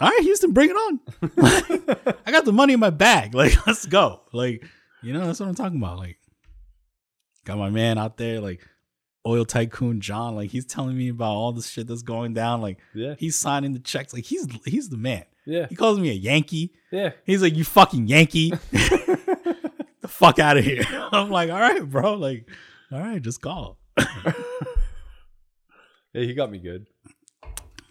[0.00, 1.00] All right, Houston, bring it on.
[2.26, 3.34] I got the money in my bag.
[3.42, 4.22] Like, let's go.
[4.32, 4.64] Like,
[5.02, 5.98] you know, that's what I'm talking about.
[5.98, 6.18] Like,
[7.44, 8.66] got my man out there, like
[9.26, 10.34] oil tycoon John.
[10.34, 12.60] Like, he's telling me about all the shit that's going down.
[12.60, 13.14] Like, Yeah.
[13.18, 14.12] he's signing the checks.
[14.12, 15.24] Like, he's he's the man.
[15.46, 15.66] Yeah.
[15.68, 16.72] He calls me a Yankee.
[16.90, 17.10] Yeah.
[17.24, 18.52] He's like, you fucking Yankee.
[20.02, 20.84] The fuck out of here.
[21.12, 22.14] I'm like, all right, bro.
[22.14, 22.48] Like,
[22.92, 23.78] all right, just call.
[26.12, 26.86] Yeah, he got me good.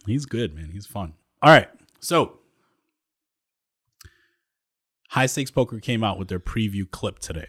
[0.05, 0.69] He's good, man.
[0.71, 1.13] He's fun.
[1.41, 1.69] All right.
[1.99, 2.39] So,
[5.09, 7.47] High Stakes Poker came out with their preview clip today.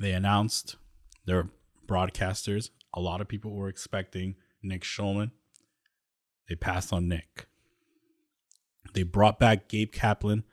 [0.00, 0.76] They announced
[1.26, 1.48] their
[1.86, 2.70] broadcasters.
[2.94, 5.32] A lot of people were expecting Nick Schulman.
[6.48, 7.46] They passed on Nick.
[8.94, 10.44] They brought back Gabe Kaplan.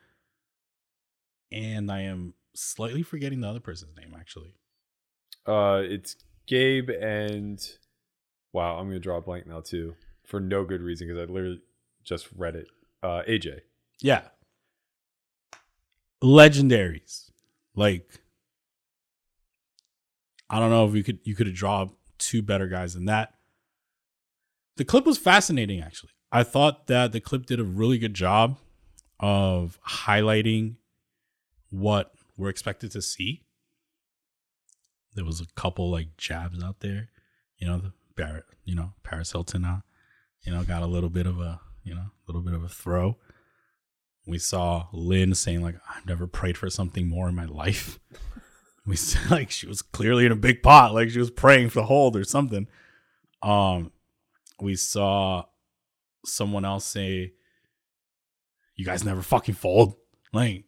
[1.52, 4.54] And I am slightly forgetting the other person's name, actually.
[5.46, 6.16] Uh, it's
[6.48, 7.60] Gabe and
[8.54, 11.62] wow, I'm gonna draw a blank now too for no good reason because I literally
[12.04, 12.68] just read it.
[13.02, 13.62] Uh, AJ.
[14.02, 14.22] Yeah.
[16.24, 17.32] Legendaries.
[17.76, 18.20] Like
[20.50, 23.34] I don't know if you could you could have drawn two better guys than that.
[24.78, 26.12] The clip was fascinating actually.
[26.32, 28.58] I thought that the clip did a really good job
[29.20, 30.76] of highlighting
[31.70, 33.44] what we're expected to see.
[35.16, 37.10] There was a couple like jabs out there.
[37.58, 39.82] You know, the Barrett, you know, Paris Hilton uh,
[40.44, 42.70] you know, got a little bit of a, you know, a little bit of a
[42.70, 43.18] throw.
[44.26, 48.00] We saw Lynn saying like, "I've never prayed for something more in my life."
[48.86, 51.82] we saw, like she was clearly in a big pot, like she was praying for
[51.82, 52.68] the hold or something.
[53.42, 53.92] Um,
[54.62, 55.46] we saw
[56.26, 57.34] someone else say,
[58.76, 59.96] "You guys never fucking fold."
[60.32, 60.66] Like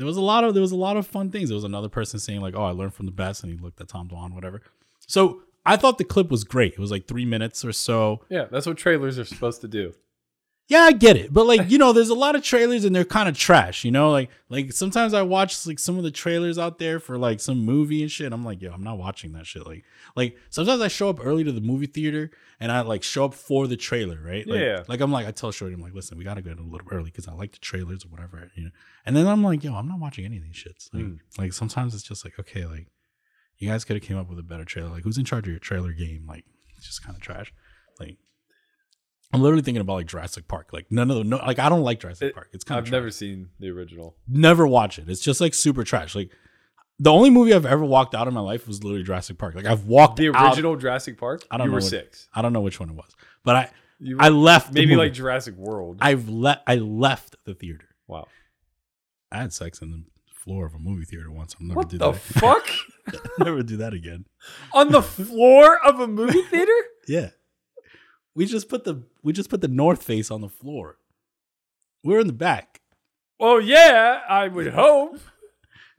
[0.00, 1.50] there was a lot of there was a lot of fun things.
[1.50, 3.82] There was another person saying like, "Oh, I learned from the best," and he looked
[3.82, 4.62] at Tom Dwan, whatever.
[5.06, 6.72] So I thought the clip was great.
[6.72, 8.24] It was like three minutes or so.
[8.30, 9.92] Yeah, that's what trailers are supposed to do.
[10.70, 11.32] Yeah, I get it.
[11.34, 13.90] But like, you know, there's a lot of trailers and they're kind of trash, you
[13.90, 14.10] know?
[14.12, 17.58] Like like sometimes I watch like some of the trailers out there for like some
[17.64, 18.32] movie and shit.
[18.32, 19.66] I'm like, yo, I'm not watching that shit.
[19.66, 22.30] Like like sometimes I show up early to the movie theater
[22.60, 24.46] and I like show up for the trailer, right?
[24.46, 24.84] Like, Yeah.
[24.86, 27.06] Like I'm like I tell Shorty, I'm like, listen, we gotta go a little early
[27.10, 28.70] because I like the trailers or whatever, you know.
[29.04, 30.88] And then I'm like, yo, I'm not watching any of these shits.
[30.94, 31.18] Like Mm.
[31.36, 32.86] like sometimes it's just like, okay, like
[33.58, 34.88] you guys could have came up with a better trailer.
[34.90, 36.26] Like who's in charge of your trailer game?
[36.28, 36.44] Like
[36.76, 37.52] it's just kind of trash.
[39.32, 40.70] I'm literally thinking about like Jurassic Park.
[40.72, 42.48] Like none of the no, like I don't like Jurassic It- Park.
[42.52, 44.16] It's kind of I've of never seen the original.
[44.28, 45.08] never watch it.
[45.08, 46.14] It's just like super trash.
[46.14, 46.30] Like
[46.98, 49.54] the only movie I've ever walked out of my life was literally Jurassic Park.
[49.54, 51.44] Like I've walked The out- original Jurassic Park.
[51.50, 52.28] I don't you know were what- six.
[52.34, 53.10] I don't know which one it was,
[53.44, 53.70] but I
[54.18, 55.98] I left maybe like Jurassic World.
[56.00, 56.62] I've left.
[56.66, 57.88] I left the theater.
[58.06, 58.26] wow.
[59.32, 60.02] I had sex in the
[60.34, 61.54] floor of a movie theater once.
[61.60, 62.18] I'll never What do the that.
[62.20, 62.66] fuck?
[63.38, 64.24] never do that again.
[64.72, 66.72] On the floor of a movie theater?
[67.08, 67.30] Yeah.
[68.34, 70.98] We just put the we just put the north face on the floor.
[72.04, 72.80] We're in the back.
[73.38, 75.18] Well, yeah, I would hope.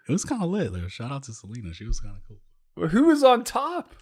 [0.08, 0.74] It was kind of lit.
[0.74, 1.74] Like, shout out to Selena.
[1.74, 2.88] She was kind of cool.
[2.90, 3.94] Who was on top?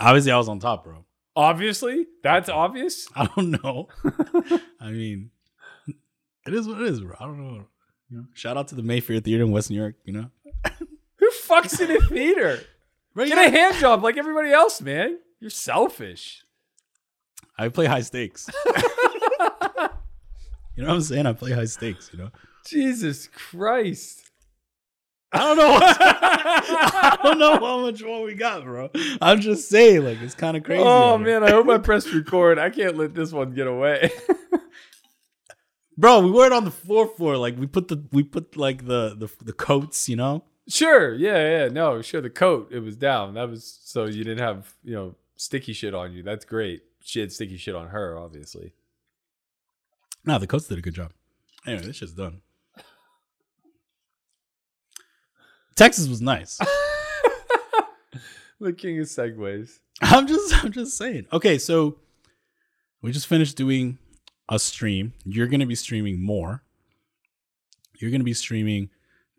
[0.00, 1.04] Obviously, I was on top, bro.
[1.34, 3.08] Obviously, that's obvious.
[3.16, 3.88] I don't know.
[4.80, 5.30] I mean,
[6.46, 7.14] it is what it is, bro.
[7.18, 7.64] I don't know.
[8.10, 9.94] You know, shout out to the Mayfair Theater in West New York.
[10.04, 10.30] You know,
[11.16, 12.60] Who fucks in a theater?
[13.14, 15.18] bro, Get a hand job like everybody else, man.
[15.40, 16.44] You're selfish.
[17.62, 18.50] I play high stakes.
[18.66, 18.72] you
[20.82, 21.26] know what I'm saying?
[21.26, 22.10] I play high stakes.
[22.12, 22.30] You know,
[22.66, 24.30] Jesus Christ.
[25.32, 25.78] I don't know.
[25.80, 28.90] I don't know how much more we got, bro.
[29.20, 30.82] I'm just saying, like, it's kind of crazy.
[30.84, 32.58] Oh man, I hope I pressed record.
[32.58, 34.10] I can't let this one get away.
[35.96, 37.36] Bro, we weren't on the floor floor.
[37.36, 40.44] Like we put the we put like the the, the coats, you know?
[40.68, 42.20] Sure, yeah, yeah, no, sure.
[42.20, 43.34] The coat it was down.
[43.34, 46.22] That was so you didn't have you know sticky shit on you.
[46.22, 46.82] That's great.
[47.04, 48.72] She had sticky shit on her, obviously.
[50.24, 51.12] No, the coats did a good job.
[51.66, 52.42] Anyway, this shit's done.
[55.74, 56.58] Texas was nice.
[58.62, 59.80] The king of segues.
[60.00, 61.26] I'm just I'm just saying.
[61.32, 61.96] Okay, so
[63.02, 63.98] we just finished doing
[64.48, 65.14] a stream.
[65.24, 66.62] You're gonna be streaming more.
[67.98, 68.90] You're gonna be streaming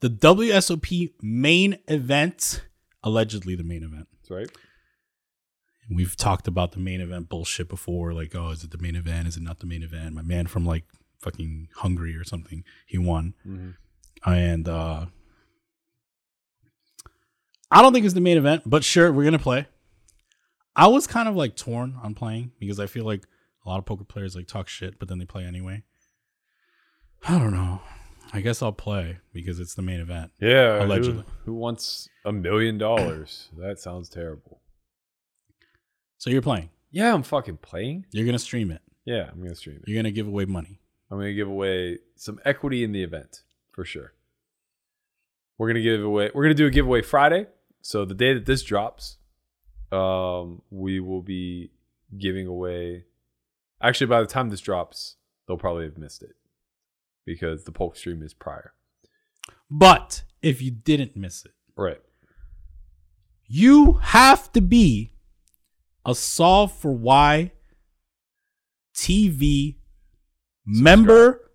[0.02, 2.66] the WSOP main event,
[3.02, 4.10] allegedly the main event.
[4.12, 4.52] That's right.
[5.90, 9.28] We've talked about the main event bullshit before, like, oh, is it the main event?
[9.28, 10.14] Is it not the main event?
[10.16, 10.86] My man from like
[11.22, 13.34] fucking Hungary or something, he won.
[14.26, 15.08] And uh
[17.72, 19.68] I don't think it's the main event, but sure, we're gonna play.
[20.76, 23.26] I was kind of like torn on playing because I feel like
[23.66, 25.84] a lot of poker players like talk shit, but then they play anyway.
[27.28, 27.82] I don't know.
[28.32, 30.32] I guess I'll play because it's the main event.
[30.40, 31.24] Yeah, who- Allegedly.
[31.46, 33.50] Who, wants a million dollars?
[33.58, 34.62] That sounds terrible.
[36.24, 36.70] So you're playing.
[36.90, 38.06] Yeah, I'm fucking playing.
[38.12, 38.82] You're gonna stream it.
[39.04, 39.90] Yeah, I'm gonna stream it.
[39.90, 40.80] You're gonna give away money.
[41.12, 43.42] I'm gonna give away some equity in the event
[43.74, 44.14] for sure.
[45.58, 46.32] We're gonna give away.
[46.34, 47.48] We're gonna do a giveaway Friday.
[47.82, 49.18] So the day that this drops,
[49.92, 51.72] um, we will be
[52.18, 53.04] giving away.
[53.82, 56.38] Actually, by the time this drops, they'll probably have missed it
[57.26, 58.72] because the poke stream is prior.
[59.70, 62.00] But if you didn't miss it, Right.
[63.46, 65.10] you have to be
[66.06, 67.52] a Solve for Why
[68.96, 69.78] TV
[70.66, 71.52] member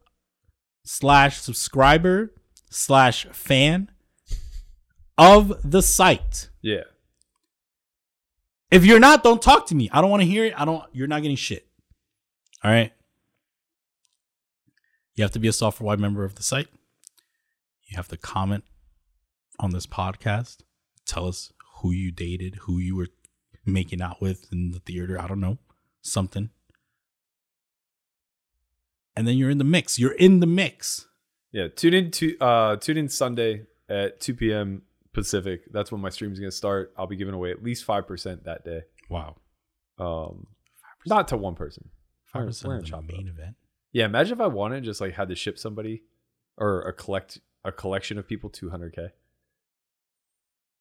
[0.84, 2.32] slash subscriber
[2.70, 3.90] slash fan
[5.16, 6.48] of the site.
[6.62, 6.84] Yeah.
[8.70, 9.88] If you're not, don't talk to me.
[9.92, 10.54] I don't want to hear it.
[10.56, 10.84] I don't.
[10.92, 11.66] You're not getting shit.
[12.62, 12.92] All right.
[15.14, 16.68] You have to be a Solve for Why member of the site.
[17.88, 18.64] You have to comment
[19.58, 20.58] on this podcast.
[21.06, 23.08] Tell us who you dated, who you were
[23.72, 25.20] making out with in the theater.
[25.20, 25.58] I don't know.
[26.02, 26.50] Something.
[29.16, 29.98] And then you're in the mix.
[29.98, 31.06] You're in the mix.
[31.52, 31.68] Yeah.
[31.68, 34.82] Tune in to uh tune in Sunday at 2 p.m.
[35.12, 35.62] Pacific.
[35.72, 36.92] That's when my stream is gonna start.
[36.96, 38.82] I'll be giving away at least five percent that day.
[39.08, 39.36] Wow.
[39.98, 40.46] Um,
[41.06, 41.88] not to one person.
[42.24, 43.34] Five percent of the main up.
[43.34, 43.56] event.
[43.92, 46.02] Yeah, imagine if I wanted just like had to ship somebody
[46.56, 49.10] or a collect a collection of people 200k.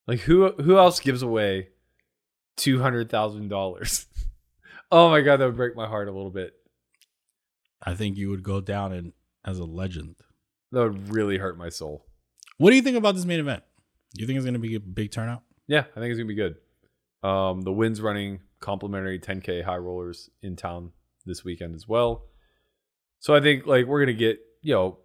[0.05, 1.69] Like who who else gives away
[2.57, 4.05] two hundred thousand dollars?
[4.89, 6.53] Oh my god, that would break my heart a little bit.
[7.83, 9.11] I think you would go down in,
[9.43, 10.15] as a legend.
[10.71, 12.05] That would really hurt my soul.
[12.57, 13.63] What do you think about this main event?
[14.13, 15.43] Do you think it's going to be a big turnout?
[15.67, 16.55] Yeah, I think it's gonna be good.
[17.21, 20.91] Um, the Wynn's running complimentary 10k high rollers in town
[21.25, 22.23] this weekend as well.
[23.19, 24.99] So I think like we're gonna get you know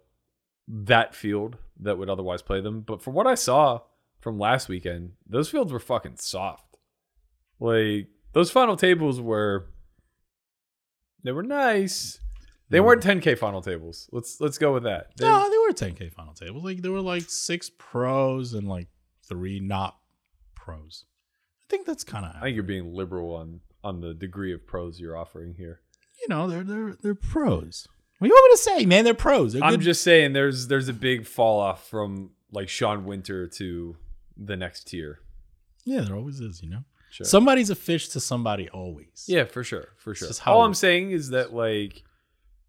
[0.67, 2.81] that field that would otherwise play them.
[2.81, 3.81] But from what I saw
[4.21, 6.62] from last weekend, those fields were fucking soft.
[7.59, 9.67] Like those final tables were
[11.23, 12.19] they were nice.
[12.69, 12.85] They hmm.
[12.85, 14.09] weren't 10k final tables.
[14.11, 15.15] Let's let's go with that.
[15.17, 16.63] They- No, they were 10k final tables.
[16.63, 18.87] Like there were like six pros and like
[19.27, 19.97] three not
[20.55, 21.05] pros.
[21.61, 24.65] I think that's kind of I think you're being liberal on on the degree of
[24.65, 25.81] pros you're offering here.
[26.21, 27.87] you know they're they're they're pros.
[28.19, 29.03] What do you want me to say, man?
[29.03, 29.53] They're pros.
[29.53, 29.81] They're I'm good.
[29.81, 33.97] just saying there's there's a big fall off from like Sean Winter to
[34.37, 35.19] the next tier.
[35.83, 36.61] yeah, there always is.
[36.63, 36.83] You know,
[37.13, 37.25] Sure.
[37.25, 39.25] somebody's a fish to somebody always.
[39.27, 40.29] yeah, for sure, for sure.
[40.47, 42.03] All I'm saying is that like,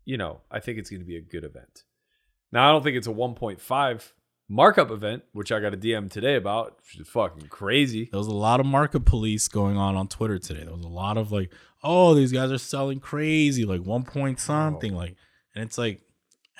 [0.04, 1.84] you know, I think it's going to be a good event.
[2.52, 4.12] Now I don't think it's a 1.5
[4.48, 8.08] markup event, which I got a DM today about, which is fucking crazy.
[8.12, 10.64] There was a lot of market police going on on Twitter today.
[10.64, 11.50] There was a lot of like,
[11.82, 14.98] oh, these guys are selling crazy, like one point something, Oh.
[14.98, 15.16] like,
[15.54, 16.02] and it's like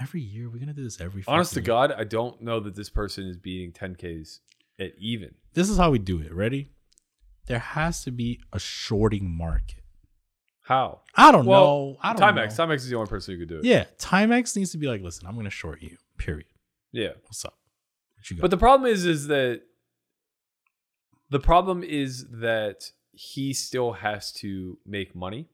[0.01, 1.23] every year we're gonna do this every.
[1.29, 4.40] Honest to fucking- God, I don't know that this person is beating 10ks
[4.81, 5.35] at even.
[5.53, 6.33] this is how we do it.
[6.35, 6.70] Ready?
[7.46, 9.83] There has to be a shorting market.
[10.62, 11.02] How?
[11.14, 11.96] I don't Well, know.
[12.02, 12.59] I don't Timex.
[12.59, 12.66] know.
[12.66, 13.64] Timex is the only person who could do it.
[13.64, 15.98] Yeah, Timex needs to be like, listen, I'm gonna short you.
[16.16, 16.46] Period.
[16.92, 17.11] Yeah.
[17.24, 17.59] What's up?
[18.16, 18.40] What you got?
[18.42, 19.62] But the problem is, is that
[21.30, 25.48] the problem is that he still has to make money.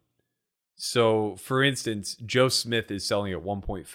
[0.77, 3.87] So, for instance, Joe Smith is selling at 1.5.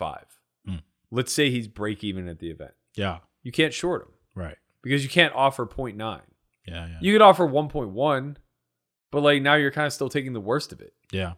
[0.68, 0.82] Mm.
[1.12, 2.74] Let's say he's break even at the event.
[2.96, 4.58] yeah, You can't short him right.
[4.84, 6.22] because you can't offer 0.9.
[6.68, 8.36] Yeah, yeah, You could offer 1.1,
[9.12, 10.94] but like now you're kind of still taking the worst of it.
[11.12, 11.34] yeah.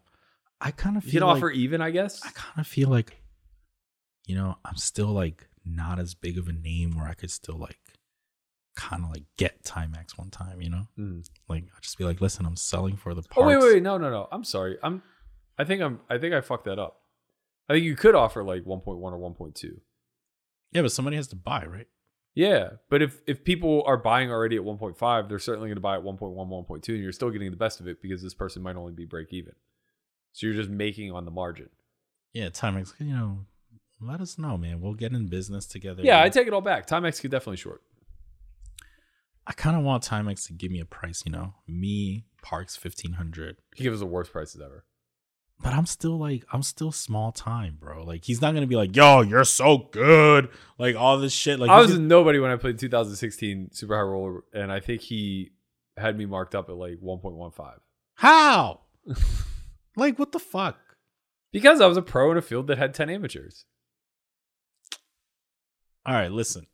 [0.59, 2.19] I kind of You feel can like, offer even, I guess.
[2.25, 3.21] I kind of feel like,
[4.25, 7.57] you know, I'm still like not as big of a name where I could still
[7.57, 7.77] like
[8.75, 10.61] kind of like get Timex one time.
[10.61, 11.27] You know, Mm.
[11.47, 13.33] like I just be like, listen, I'm selling for the parts.
[13.37, 14.27] Oh wait, wait, wait, no, no, no.
[14.31, 14.77] I'm sorry.
[14.81, 15.03] I'm.
[15.59, 15.99] I think I'm.
[16.09, 17.01] I think I fucked that up.
[17.69, 19.79] I think you could offer like 1.1 or 1.2.
[20.71, 21.87] Yeah, but somebody has to buy, right?
[22.37, 25.95] Yeah, but if if people are buying already at 1.5, they're certainly going to buy
[25.95, 28.75] at 1.1, 1.2, and you're still getting the best of it because this person might
[28.75, 29.53] only be break even.
[30.33, 31.69] So you're just making on the margin.
[32.33, 33.47] Yeah, Timex, you know,
[33.99, 34.81] let us know, man.
[34.81, 36.03] We'll get in business together.
[36.03, 36.85] Yeah, I take it all back.
[36.85, 37.81] Timex could definitely short.
[39.47, 43.57] I kind of want Timex to give me a price, you know, me, Parx, 1500
[43.75, 44.85] He gives us the worst prices ever.
[45.59, 48.03] But I'm still like, I'm still small time, bro.
[48.03, 51.59] Like, he's not gonna be like, yo, you're so good, like all this shit.
[51.59, 55.01] Like, I was just- nobody when I played 2016 Super High Roller, and I think
[55.01, 55.51] he
[55.97, 57.79] had me marked up at like 1.15
[58.15, 58.81] how?
[59.95, 60.77] like, what the fuck?
[61.53, 63.65] because I was a pro in a field that had 10 amateurs.
[66.05, 66.67] All right, listen,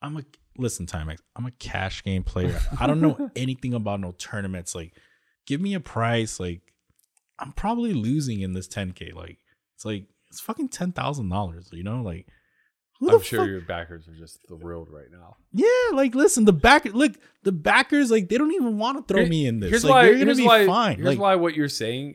[0.00, 0.22] I'm a
[0.56, 1.18] listen, Timex.
[1.34, 2.60] I'm a cash game player.
[2.78, 4.74] I don't know anything about no tournaments.
[4.74, 4.92] Like,
[5.46, 6.38] give me a price.
[6.38, 6.71] Like,
[7.38, 9.14] I'm probably losing in this 10k.
[9.14, 9.38] Like,
[9.74, 11.68] it's like it's fucking ten thousand dollars.
[11.72, 12.26] You know, like.
[13.04, 15.34] I'm sure fuck- your backers are just thrilled right now.
[15.52, 15.66] Yeah,
[15.96, 19.28] like listen, the back look, the backers like they don't even want to throw Here-
[19.28, 19.70] me in this.
[19.70, 20.04] Here's like why.
[20.08, 20.96] you're gonna be why, fine.
[20.98, 22.14] Here's like why what you're saying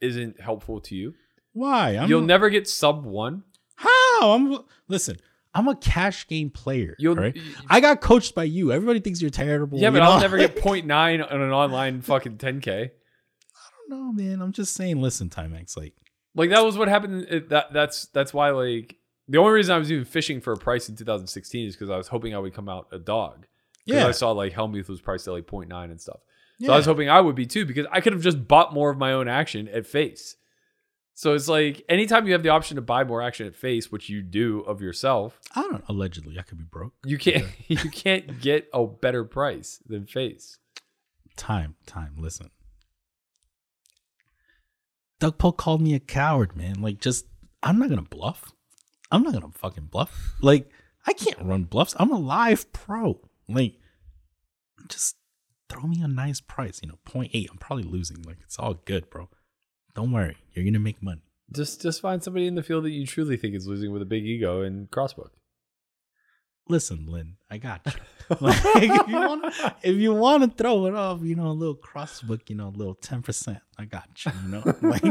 [0.00, 1.14] isn't helpful to you.
[1.52, 1.90] why?
[1.90, 3.44] I'm You'll never get sub one.
[3.76, 5.18] how I'm listen.
[5.54, 6.96] I'm a cash game player.
[6.98, 7.38] You'll right?
[7.70, 8.72] I got coached by you.
[8.72, 9.78] Everybody thinks you're terrible.
[9.78, 10.10] yeah, you but know?
[10.10, 10.90] I'll never get 0.9
[11.32, 12.90] on an online fucking 10k.
[13.88, 14.40] No, man.
[14.40, 15.00] I'm just saying.
[15.00, 15.76] Listen, Timex.
[15.76, 15.94] Like,
[16.34, 17.26] Like that was what happened.
[17.28, 18.96] It, that that's that's why like
[19.28, 21.96] the only reason I was even fishing for a price in 2016 is because I
[21.96, 23.46] was hoping I would come out a dog.
[23.86, 26.20] Yeah, I saw like Helmuth was priced at like 0.9 and stuff.
[26.60, 26.72] So yeah.
[26.72, 28.96] I was hoping I would be too because I could have just bought more of
[28.96, 30.36] my own action at face.
[31.14, 34.08] So it's like anytime you have the option to buy more action at face, which
[34.08, 35.84] you do of yourself, I don't.
[35.88, 36.94] Allegedly, I could be broke.
[37.04, 40.58] you can't you can't get a better price than face.
[41.36, 42.14] Time, time.
[42.18, 42.50] Listen.
[45.20, 46.80] Doug Polk called me a coward, man.
[46.80, 47.26] Like, just
[47.62, 48.52] I'm not gonna bluff.
[49.10, 50.34] I'm not gonna fucking bluff.
[50.40, 50.70] Like,
[51.06, 51.94] I can't run bluffs.
[51.98, 53.20] I'm a live pro.
[53.48, 53.74] Like,
[54.88, 55.16] just
[55.68, 56.80] throw me a nice price.
[56.82, 57.46] You know, 0.8.
[57.50, 58.22] I'm probably losing.
[58.22, 59.28] Like, it's all good, bro.
[59.94, 60.36] Don't worry.
[60.52, 61.22] You're gonna make money.
[61.52, 64.06] Just just find somebody in the field that you truly think is losing with a
[64.06, 65.32] big ego and crossbook.
[66.66, 67.92] Listen, Lynn, I got you.
[68.40, 71.74] Like, if you want, if you want to throw it off, you know, a little
[71.74, 74.32] crossbook, you know, a little ten percent, I got you.
[74.44, 75.04] You know, like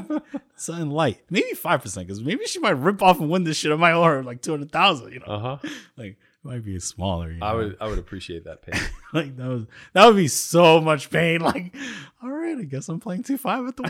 [0.56, 3.72] something light, maybe five percent, because maybe she might rip off and Wynn this shit.
[3.72, 5.12] I might order like two hundred thousand.
[5.14, 5.58] You know, Uh huh.
[5.96, 7.32] like it might be smaller.
[7.32, 7.46] You know?
[7.46, 8.82] I would I would appreciate that pain.
[9.14, 11.40] like that was that would be so much pain.
[11.42, 11.76] Like,
[12.24, 13.84] all right, I guess I'm playing two five at the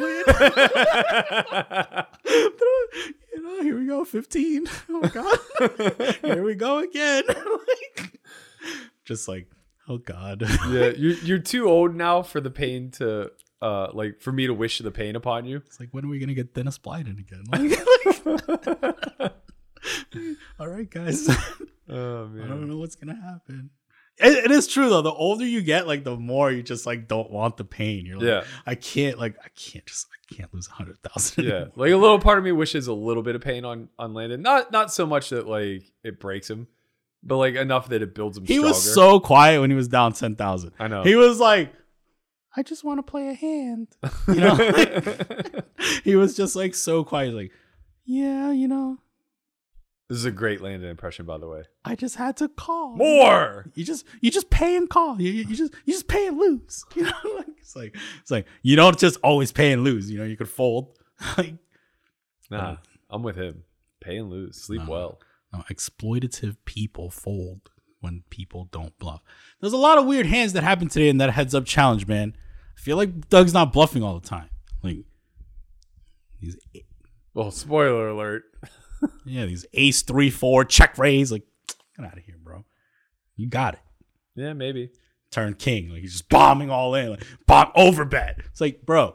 [3.13, 3.13] win.
[3.34, 4.67] You know, here we go, fifteen.
[4.89, 5.39] Oh god,
[6.22, 7.24] here we go again.
[7.28, 8.19] like,
[9.06, 9.48] just like,
[9.89, 10.43] oh god.
[10.69, 14.54] yeah, you're you're too old now for the pain to uh like for me to
[14.54, 15.58] wish the pain upon you.
[15.58, 17.43] It's like, when are we gonna get Dennis Blieden again?
[17.52, 19.34] Like,
[20.60, 21.28] all right, guys.
[21.89, 22.46] Oh man.
[22.46, 23.72] I don't know what's gonna happen.
[24.17, 25.02] It, it is true though.
[25.02, 28.06] The older you get, like the more you just like don't want the pain.
[28.06, 28.43] You're like, Yeah.
[28.65, 31.45] I can't like I can't just I can't lose a hundred thousand.
[31.45, 34.13] Yeah, like a little part of me wishes a little bit of pain on on
[34.13, 34.41] Landon.
[34.41, 36.67] Not not so much that like it breaks him,
[37.23, 38.45] but like enough that it builds him.
[38.45, 38.67] He stronger.
[38.69, 40.73] was so quiet when he was down ten thousand.
[40.80, 41.04] I know.
[41.04, 41.73] He was like,
[42.56, 43.88] I just want to play a hand.
[44.28, 44.56] You know,
[46.04, 47.34] he was just like so quiet.
[47.34, 47.52] Like,
[48.06, 48.99] yeah, you know,
[50.10, 51.63] this is a great Landon impression, by the way.
[51.86, 52.96] I just had to call.
[52.96, 53.66] More.
[53.74, 55.20] You just you just pay and call.
[55.22, 56.84] You, you just you just pay and lose.
[56.96, 60.12] You know, like it's like it's like you don't just always pay and lose.
[60.12, 60.98] You know, you could fold.
[61.38, 61.56] like
[62.52, 62.78] Nah, uh,
[63.10, 63.63] I'm with him.
[64.02, 64.62] Pay and lose.
[64.62, 64.92] Sleep No.
[64.92, 65.20] well.
[65.54, 67.70] no, exploitative people fold
[68.02, 69.24] when people don't bluff.
[69.62, 72.36] There's a lot of weird hands that happened today in that heads up challenge, man.
[72.78, 74.50] I feel like Doug's not bluffing all the time.
[74.84, 74.98] Like
[76.42, 76.58] these
[77.34, 78.44] Well, spoiler alert.
[79.26, 81.32] yeah, these ace three four check raise.
[81.32, 81.44] Like
[81.98, 82.66] get out of here, bro.
[83.36, 83.80] You got it.
[84.36, 84.89] Yeah, maybe.
[85.32, 85.89] turn king.
[85.89, 88.39] Like he's just bombing all in, like bomb over bet.
[88.52, 89.13] It's like, bro,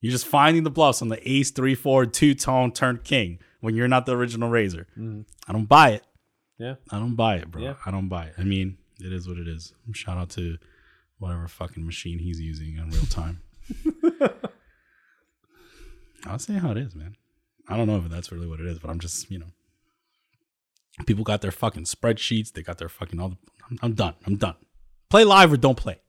[0.00, 3.74] you're just finding the bluffs on the ace three four two tone turn king when
[3.76, 4.86] you're not the original raiser.
[4.98, 5.24] Mhm.
[5.48, 6.04] I don't buy it.
[6.58, 6.74] Yeah.
[6.90, 7.62] I don't buy it, bro.
[7.62, 7.74] Yeah.
[7.86, 8.34] I don't buy it.
[8.38, 9.72] I mean, it is what it is.
[9.92, 10.58] Shout out to
[11.18, 13.40] whatever fucking machine he's using in real time.
[16.26, 17.16] I'll say how it is, man.
[17.68, 19.46] I don't know if that's really what it is, but I'm just, you know,
[21.06, 22.52] people got their fucking spreadsheets.
[22.52, 23.30] They got their fucking all.
[23.30, 23.36] The,
[23.70, 24.14] I'm, I'm done.
[24.26, 24.56] I'm done.
[25.10, 26.00] Play live or don't play.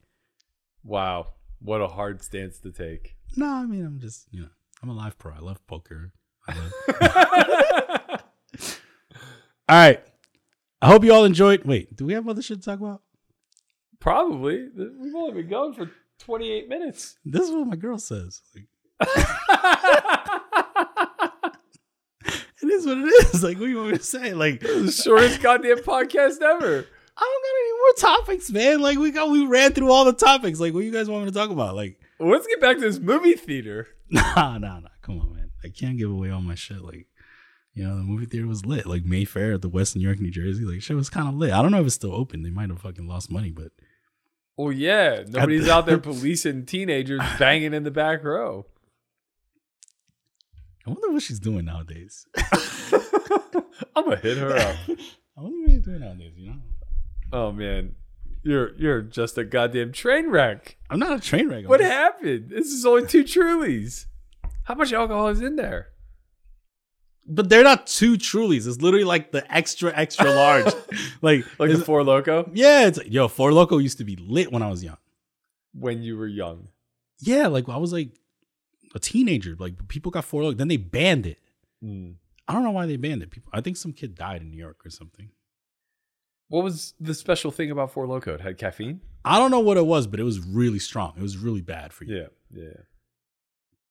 [0.84, 3.16] Wow, what a hard stance to take.
[3.38, 4.50] No, I mean, I'm just, you know,
[4.82, 5.34] I'm a live pro.
[5.34, 6.12] I love poker.
[6.48, 6.74] I love-
[9.70, 10.04] all right.
[10.82, 11.64] I hope you all enjoyed.
[11.64, 13.02] Wait, do we have other shit to talk about?
[14.00, 14.68] Probably.
[14.76, 15.90] We've only been going for
[16.20, 17.16] 28 minutes.
[17.24, 18.42] This is what my girl says.
[18.54, 18.68] Like,
[22.64, 23.02] It is what it
[23.34, 23.44] is.
[23.44, 24.34] Like, what do you want me to say?
[24.34, 26.86] Like, The shortest goddamn podcast ever.
[27.16, 28.82] I don't got any more topics, man.
[28.82, 30.60] Like, we got we ran through all the topics.
[30.60, 31.76] Like, what you guys want me to talk about?
[31.76, 33.88] Like, Let's get back to this movie theater.
[34.10, 34.88] nah, nah, nah.
[35.02, 35.52] Come on, man.
[35.64, 36.82] I can't give away all my shit.
[36.82, 37.08] Like,
[37.74, 38.86] you know, the movie theater was lit.
[38.86, 40.64] Like Mayfair at the West New York, New Jersey.
[40.64, 41.52] Like, shit was kind of lit.
[41.52, 42.44] I don't know if it's still open.
[42.44, 43.72] They might have fucking lost money, but
[44.56, 48.66] Well, yeah, nobody's out there policing teenagers banging in the back row.
[50.86, 52.26] I wonder what she's doing nowadays.
[53.96, 54.76] I'm gonna hit her up.
[55.38, 56.34] I wonder what she's doing nowadays.
[56.36, 56.56] You know,
[57.32, 57.96] Oh man,
[58.44, 60.78] you're you're just a goddamn train wreck.
[60.90, 61.64] I'm not a train wreck.
[61.64, 62.50] I'm What just- happened?
[62.50, 64.06] This is only two Trulies.
[64.64, 65.90] How much alcohol is in there?
[67.26, 68.68] But they're not two Trulies.
[68.68, 70.66] It's literally like the extra, extra large.
[71.22, 73.28] like, Like the Four Loco yeah, it's like, yo.
[73.30, 74.98] Four Loco used to be lit when I was young.
[75.74, 76.68] when you were young.
[77.20, 78.12] Yeah, like I was like
[78.94, 79.56] a teenager.
[79.58, 81.40] Like people got Four Loco, then they banned it.
[81.84, 82.16] Mm.
[82.48, 83.32] I don't know why they banned it.
[83.32, 85.30] People, I think some kid died in New York or something.
[86.50, 88.34] What was the special thing about Four Loco?
[88.36, 89.02] It had caffeine.
[89.26, 91.14] I don't know what it was, but it was really strong.
[91.18, 92.16] It was really bad for you.
[92.18, 92.28] Yeah,
[92.64, 92.78] yeah.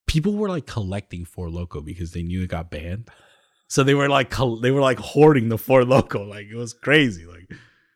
[0.05, 3.09] People were like collecting Four Loco because they knew it got banned.
[3.67, 6.23] So they were like col- they were like hoarding the Four Loco.
[6.23, 7.25] Like it was crazy.
[7.25, 7.49] Like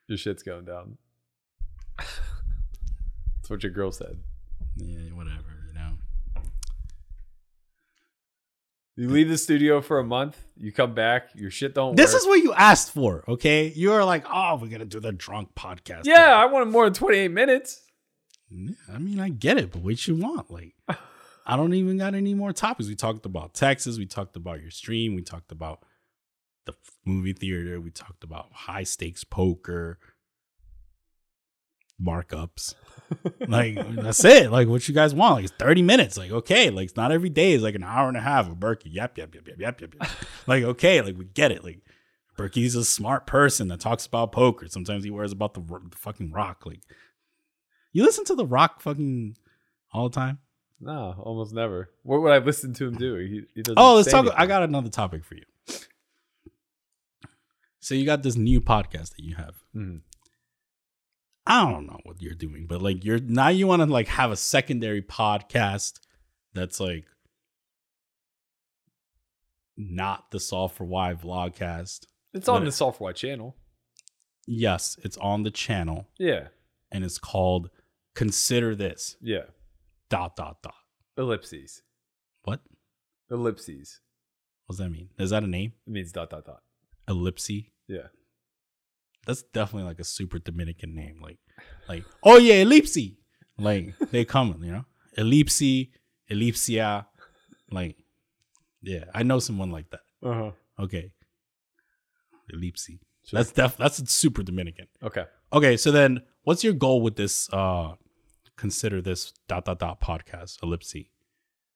[0.08, 0.98] Your shit's going down.
[1.98, 4.18] That's what your girl said.
[4.76, 5.57] yeah, whatever,
[8.98, 12.22] you leave the studio for a month, you come back, your shit don't This work.
[12.22, 13.68] is what you asked for, okay?
[13.76, 16.02] You are like, oh, we're gonna do the drunk podcast.
[16.06, 17.82] Yeah, I wanted more than 28 minutes.
[18.50, 20.50] Yeah, I mean, I get it, but what you want?
[20.52, 20.74] Like,
[21.46, 22.90] I don't even got any more topics.
[22.90, 23.98] We talked about Texas.
[23.98, 25.16] We talked about your stream.
[25.16, 25.84] We talked about
[26.66, 26.74] the
[27.06, 27.80] movie theater.
[27.80, 30.00] We talked about high stakes poker,
[32.02, 32.76] markups.
[33.48, 34.52] like that's it.
[34.52, 35.36] Like what you guys want?
[35.36, 36.18] Like it's thirty minutes.
[36.18, 36.70] Like okay.
[36.70, 37.54] Like it's not every day.
[37.54, 38.88] It's like an hour and a half of Berkey.
[38.92, 39.96] Yep, yep, yep, yep, yep, yep.
[40.02, 40.10] yep.
[40.48, 41.02] like okay.
[41.02, 41.64] Like we get it.
[41.64, 41.80] Like
[42.38, 44.68] Berkey's a smart person that talks about poker.
[44.68, 46.66] Sometimes he worries about the, the fucking rock.
[46.66, 46.82] Like
[47.94, 49.38] you listen to the rock fucking
[49.94, 50.40] all the time.
[50.80, 51.90] No, almost never.
[52.04, 53.16] What would I listen to him do?
[53.16, 54.26] He, he doesn't Oh, let's talk.
[54.26, 54.38] anything.
[54.38, 55.42] I got another topic for you.
[57.80, 59.56] So you got this new podcast that you have.
[59.76, 60.02] Mhm.
[61.50, 64.32] I don't know what you're doing, but like you're now you want to like have
[64.32, 66.00] a secondary podcast
[66.54, 67.06] that's like
[69.78, 72.06] not the Solve for Why vlogcast.
[72.34, 73.56] It's on the Solve for Why channel.
[74.46, 76.48] Yes, it's on the channel Yeah,
[76.92, 77.70] and it's called
[78.14, 79.44] Consider This yeah.
[80.10, 80.74] dot dot dot.
[81.18, 81.82] Ellipses.
[82.44, 82.60] What?
[83.32, 84.02] Ellipses.
[84.66, 85.10] What does that mean?
[85.18, 85.74] Is that a name?
[85.86, 86.62] It means dot dot dot.
[87.08, 87.50] Ellipse?
[87.88, 88.08] Yeah.
[89.28, 91.20] That's definitely like a super Dominican name.
[91.22, 91.38] Like,
[91.88, 92.98] like, oh yeah, ellipse.
[93.60, 94.86] Like they come, you know,
[95.18, 95.90] ellipse,
[96.32, 97.06] ellipsia.
[97.70, 97.98] Like,
[98.82, 100.00] yeah, I know someone like that.
[100.24, 100.52] Uh huh.
[100.80, 101.12] Okay,
[102.52, 102.90] ellipse.
[103.32, 103.78] That's def.
[103.78, 104.88] That's super Dominican.
[105.04, 105.26] Okay.
[105.52, 107.52] Okay, so then, what's your goal with this?
[107.52, 107.94] uh
[108.56, 110.96] Consider this dot dot dot podcast ellipse.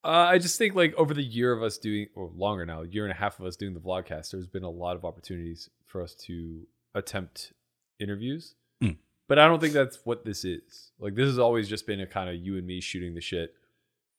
[0.04, 3.06] Uh, I just think like over the year of us doing, or longer now, year
[3.06, 6.02] and a half of us doing the vlogcast, there's been a lot of opportunities for
[6.02, 7.54] us to attempt
[8.00, 8.56] interviews.
[8.84, 8.98] Mm.
[9.28, 10.92] But I don't think that's what this is.
[11.00, 13.54] Like this has always just been a kind of you and me shooting the shit,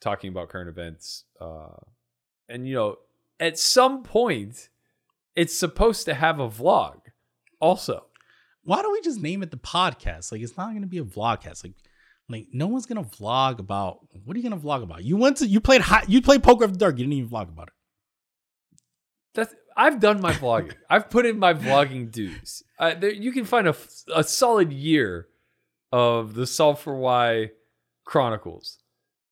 [0.00, 1.24] talking about current events.
[1.40, 1.76] Uh,
[2.48, 2.96] and you know,
[3.40, 4.68] at some point,
[5.34, 7.00] it's supposed to have a vlog.
[7.60, 8.06] Also,
[8.64, 10.30] Why don't we just name it the podcast?
[10.30, 11.64] Like, it's not going to be a vlogcast.
[11.64, 11.74] Like,
[12.28, 14.00] like no one's gonna vlog about.
[14.24, 15.04] What are you gonna vlog about?
[15.04, 16.08] You went to you played hot.
[16.08, 16.96] You played poker after dark.
[16.96, 17.74] You didn't even vlog about it.
[19.34, 20.74] That's I've done my vlogging.
[20.90, 22.62] I've put in my vlogging dues.
[22.78, 23.74] Uh, there, you can find a,
[24.14, 25.28] a solid year
[25.92, 27.50] of the Solve for Why
[28.04, 28.78] Chronicles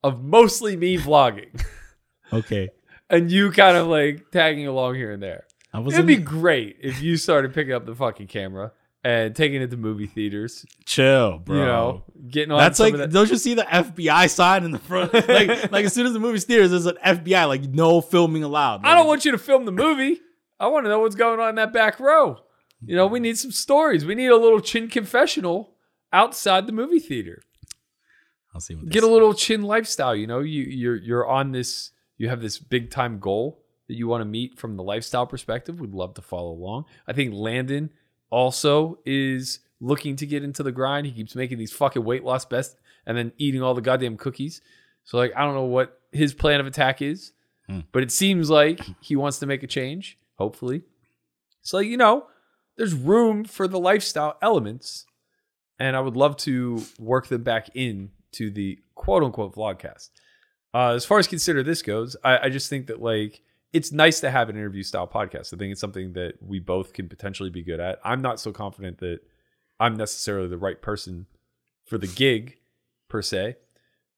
[0.03, 1.62] of mostly me vlogging
[2.32, 2.68] Okay,
[3.09, 5.45] and you kind of like tagging along here and there.
[5.72, 8.72] I was It'd be great if you started picking up the fucking camera
[9.03, 10.64] and taking it to movie theaters.
[10.84, 11.57] chill, bro.
[11.57, 12.59] You know, getting on.
[12.59, 15.12] That's like, that- don't you see the FBI sign in the front?
[15.12, 18.80] like, like as soon as the movie's theaters, there's an FBI, like no filming allowed.
[18.84, 20.20] I don't want you to film the movie.
[20.61, 22.41] I want to know what's going on in that back row.
[22.85, 24.05] You know, we need some stories.
[24.05, 25.75] We need a little chin confessional
[26.13, 27.43] outside the movie theater.
[28.55, 30.15] I'll see what Get a little chin lifestyle.
[30.15, 31.91] You know, you you're you're on this.
[32.19, 35.81] You have this big time goal that you want to meet from the lifestyle perspective.
[35.81, 36.85] We'd love to follow along.
[37.07, 37.91] I think Landon
[38.31, 41.07] also is looking to get into the grind.
[41.07, 44.61] He keeps making these fucking weight loss best and then eating all the goddamn cookies.
[45.05, 47.33] So like, I don't know what his plan of attack is,
[47.67, 47.81] Hmm.
[47.93, 50.19] but it seems like he wants to make a change.
[50.41, 50.82] Hopefully,
[51.62, 52.26] so you know,
[52.76, 55.05] there's room for the lifestyle elements,
[55.78, 60.11] and I would love to work them back in to the quote unquote vlogcast.
[60.72, 64.20] Uh, as far as consider this goes, I, I just think that like it's nice
[64.20, 65.53] to have an interview style podcast.
[65.53, 68.01] I think it's something that we both can potentially be good at.
[68.05, 69.20] I'm not so confident that
[69.78, 71.26] I'm necessarily the right person
[71.86, 72.59] for the gig
[73.09, 73.57] per se.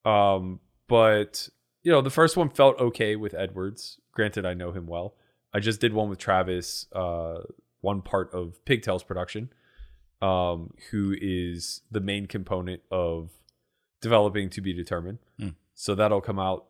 [0.04, 1.48] Um, but
[1.82, 3.98] you know, the first one felt okay with Edwards.
[4.12, 5.14] Granted, I know him well.
[5.55, 7.40] I just did one with Travis, uh,
[7.80, 9.53] one part of Pigtails production,
[10.20, 13.30] um, who is the main component of
[14.00, 15.18] developing to be determined.
[15.40, 15.55] Mm.
[15.74, 16.66] So that'll come out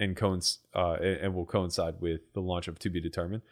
[0.00, 3.42] and coinc- uh, and will coincide with the launch of to be determined.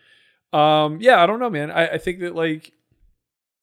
[0.53, 1.71] Um, yeah, I don't know, man.
[1.71, 2.73] I, I think that like,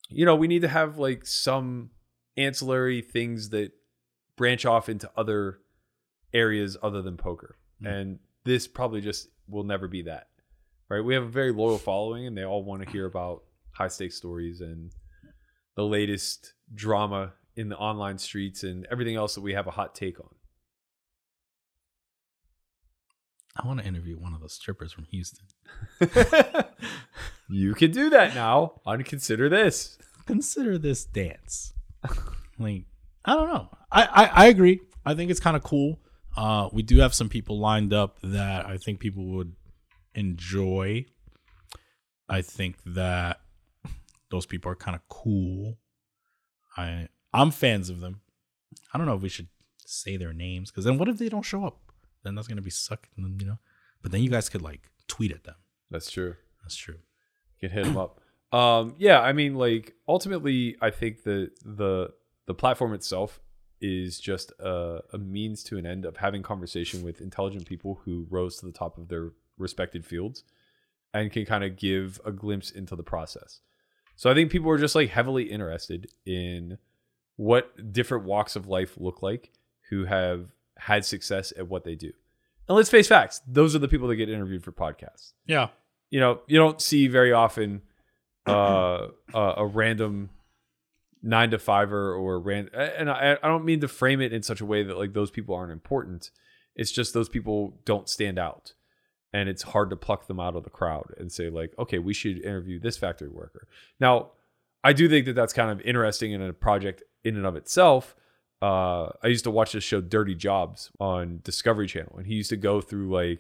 [0.09, 1.91] you know, we need to have like some
[2.37, 3.71] ancillary things that
[4.35, 5.59] branch off into other
[6.33, 7.57] areas other than poker.
[7.83, 7.93] Mm.
[7.93, 10.27] And this probably just will never be that.
[10.89, 11.03] Right?
[11.03, 14.15] We have a very loyal following and they all want to hear about high stakes
[14.15, 14.91] stories and
[15.75, 19.93] the latest drama in the online streets and everything else that we have a hot
[19.93, 20.29] take on.
[23.61, 25.45] I want to interview one of those strippers from Houston.
[27.49, 29.97] you can do that now on consider this.
[30.25, 31.73] Consider this dance.
[32.57, 32.85] like,
[33.25, 33.69] I don't know.
[33.91, 34.79] I, I, I agree.
[35.05, 35.99] I think it's kind of cool.
[36.37, 39.53] Uh, we do have some people lined up that I think people would
[40.19, 41.05] enjoy.
[42.27, 43.41] I think that
[44.29, 45.77] those people are kind of cool.
[46.77, 48.21] I I'm fans of them.
[48.93, 49.47] I don't know if we should
[49.85, 51.79] say their names because then what if they don't show up?
[52.23, 53.57] Then that's gonna be sucking, you know.
[54.01, 55.55] But then you guys could like tweet at them.
[55.89, 56.35] That's true.
[56.61, 56.99] That's true.
[57.59, 58.21] can hit them up.
[58.51, 62.11] Um, yeah, I mean, like ultimately, I think that the
[62.47, 63.39] the platform itself
[63.81, 68.25] is just a, a means to an end of having conversation with intelligent people who
[68.29, 70.43] rose to the top of their respected fields
[71.13, 73.59] and can kind of give a glimpse into the process.
[74.15, 76.77] So I think people are just like heavily interested in
[77.37, 79.51] what different walks of life look like
[79.89, 82.11] who have had success at what they do.
[82.67, 85.69] And let's face facts, those are the people that get interviewed for podcasts Yeah.
[86.11, 87.81] you know you don't see very often
[88.47, 90.29] uh, a, a random
[91.21, 94.61] nine to fiver or ran and I, I don't mean to frame it in such
[94.61, 96.31] a way that like those people aren't important
[96.75, 98.73] it's just those people don't stand out
[99.33, 102.13] and it's hard to pluck them out of the crowd and say like okay we
[102.13, 103.67] should interview this factory worker.
[103.99, 104.31] Now
[104.83, 108.15] i do think that that's kind of interesting in a project in and of itself.
[108.61, 112.49] Uh, i used to watch this show dirty jobs on discovery channel and he used
[112.49, 113.39] to go through like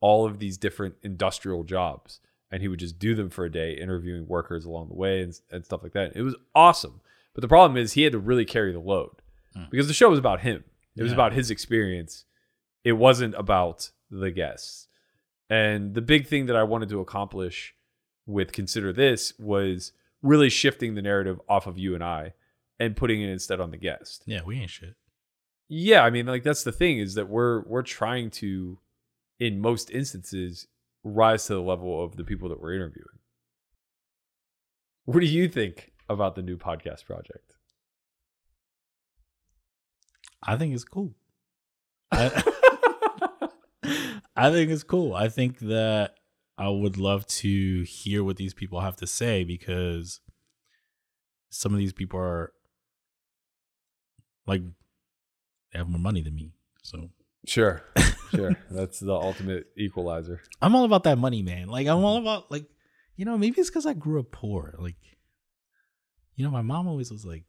[0.00, 2.20] all of these different industrial jobs
[2.50, 5.34] and he would just do them for a day interviewing workers along the way and,
[5.50, 7.00] and stuff like that it was awesome.
[7.34, 9.16] But the problem is he had to really carry the load
[9.54, 9.64] Hmm.
[9.70, 10.64] because the show was about him.
[10.96, 12.24] It was about his experience.
[12.84, 14.88] It wasn't about the guests
[15.50, 17.74] and the big thing that i wanted to accomplish
[18.26, 19.92] with consider this was
[20.22, 22.32] really shifting the narrative off of you and i
[22.80, 24.94] and putting it instead on the guest Yeah, we ain't shit.
[25.68, 28.78] yeah, I mean, like that's the thing is that we're we're trying to,
[29.38, 30.66] in most instances,
[31.04, 33.18] rise to the level of the people that we're interviewing.
[35.04, 37.54] What do you think about the new podcast project?
[40.42, 41.14] I think it's cool.
[42.12, 42.42] I,
[44.36, 45.14] I think it's cool.
[45.14, 46.14] I think that
[46.58, 50.20] I would love to hear what these people have to say because
[51.50, 52.52] some of these people are
[54.46, 54.62] like
[55.72, 56.52] they have more money than me.
[56.82, 57.10] So
[57.46, 57.82] Sure,
[58.30, 58.56] sure.
[58.70, 60.40] That's the ultimate equalizer.
[60.62, 61.68] I'm all about that money, man.
[61.68, 62.64] Like I'm all about like
[63.16, 64.74] you know, maybe it's because I grew up poor.
[64.78, 64.96] Like
[66.34, 67.44] you know, my mom always was like,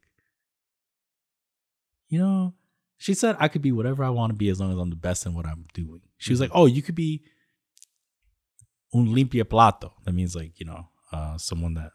[2.10, 2.54] you know,
[2.98, 4.96] she said I could be whatever I want to be as long as I'm the
[4.96, 6.02] best in what I'm doing.
[6.18, 7.24] She was like, oh, you could be
[8.94, 9.94] un limpia plato.
[10.06, 11.92] That means like you know, uh, someone that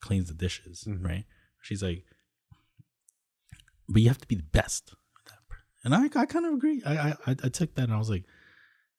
[0.00, 1.04] cleans the dishes, Mhm.
[1.04, 1.24] right?
[1.62, 2.04] She's like,
[3.88, 4.92] but you have to be the best.
[5.18, 6.82] at that part." And I, I kind of agree.
[6.84, 8.24] I, I, I I took that and I was like,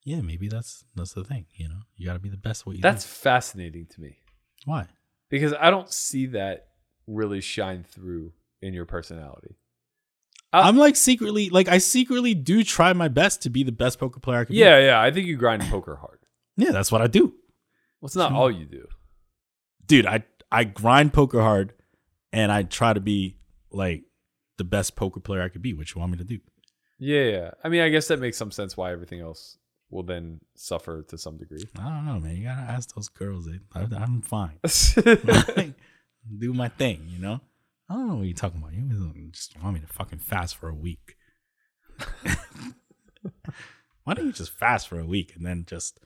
[0.03, 1.45] yeah, maybe that's that's the thing.
[1.55, 3.09] You know, you got to be the best at what you That's do.
[3.09, 4.17] fascinating to me
[4.65, 4.87] Why?
[5.29, 6.67] because I don't see that
[7.07, 9.55] really shine through in your personality.
[10.53, 13.99] I- I'm like secretly, like I secretly do try my best to be the best
[13.99, 14.55] poker player I can.
[14.55, 15.01] Yeah, yeah.
[15.01, 16.19] I think you grind poker hard.
[16.57, 17.25] yeah, that's what I do,
[18.01, 18.87] Well, it's not all you do.
[19.85, 20.05] dude.
[20.05, 21.73] I I grind poker hard,
[22.33, 23.37] and I try to be
[23.71, 24.03] like
[24.57, 25.73] the best poker player I could be.
[25.73, 26.39] What you want me to do?
[26.99, 27.51] Yeah, yeah.
[27.63, 29.57] I mean, I guess that makes some sense why everything else
[29.89, 31.63] will then suffer to some degree.
[31.79, 32.35] I don't know, man.
[32.35, 33.47] You gotta ask those girls.
[33.73, 34.59] I, I'm fine.
[36.37, 37.41] Do my thing, you know.
[37.91, 38.73] I don't know what you're talking about.
[38.73, 41.17] You always just want me to fucking fast for a week.
[44.03, 45.99] Why don't you just fast for a week and then just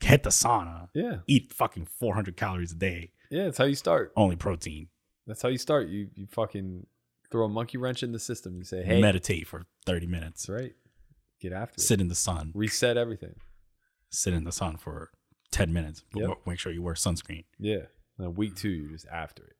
[0.00, 3.44] hit the sauna, yeah, eat fucking 400 calories a day, yeah.
[3.44, 4.12] That's how you start.
[4.16, 4.88] only protein,
[5.26, 5.88] That's how you start.
[5.88, 6.86] You you fucking
[7.30, 8.56] throw a monkey wrench in the system.
[8.58, 10.72] You say, hey, meditate for 30 minutes, that's right.
[11.40, 11.80] Get after it.
[11.82, 13.34] sit in the sun, Reset everything.
[14.10, 15.10] sit in the sun for
[15.50, 16.04] ten minutes.
[16.12, 16.38] But Yep.
[16.46, 17.44] make sure you wear sunscreen.
[17.58, 17.86] Yeah.
[18.18, 19.56] And then week two, you're just after it.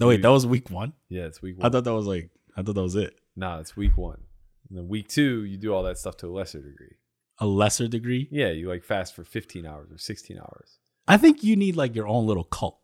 [0.00, 0.92] No, wait, that was week one.
[1.08, 1.66] Yeah, it's week one.
[1.66, 3.18] I thought that was like I thought that was it.
[3.36, 4.20] nah, it's week one.
[4.68, 6.96] And then week two, you do all that stuff to a lesser degree.
[7.38, 8.28] A lesser degree.
[8.30, 10.78] Yeah, you like fast for 15 hours or 16 hours.
[11.06, 12.78] I think you need like your own little cult.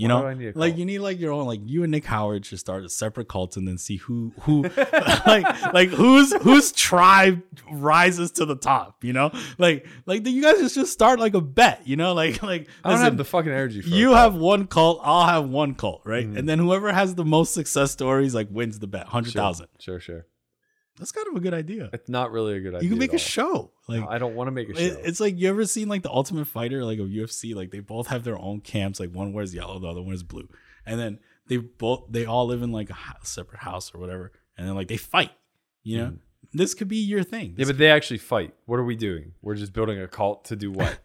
[0.00, 1.82] You Why know, do I need a like you need like your own like you
[1.82, 4.62] and Nick Howard should start a separate cult and then see who who
[5.26, 9.04] like like whose whose tribe rises to the top.
[9.04, 11.82] You know, like like you guys just just start like a bet.
[11.86, 14.66] You know, like like I don't listen, have the fucking energy for you have one
[14.66, 16.26] cult, I'll have one cult, right?
[16.26, 16.38] Mhm.
[16.38, 19.66] And then whoever has the most success stories like wins the bet, hundred thousand.
[19.78, 20.00] Sure.
[20.00, 20.26] Sure, sure.
[21.00, 21.90] That's kind of a good idea.
[21.92, 22.84] It's not really a good idea.
[22.84, 23.18] You can make a all.
[23.18, 23.70] show.
[23.88, 24.80] Like No, I don't want to make a show.
[24.80, 27.80] it- it's like you ever seen like the Ultimate Fighter, like of UFC, like they
[27.80, 29.00] both have their own camps.
[29.00, 30.48] Like one wears yellow, the other one is blue,
[30.86, 34.68] and then they both they all live in like a separate house or whatever, and
[34.68, 35.32] then like they fight.
[35.82, 36.16] You know, hmm.
[36.52, 37.54] this could be your thing.
[37.56, 38.54] yeah, but they actually fight.
[38.66, 39.32] What are we doing?
[39.42, 40.98] We're just building a cult to do what?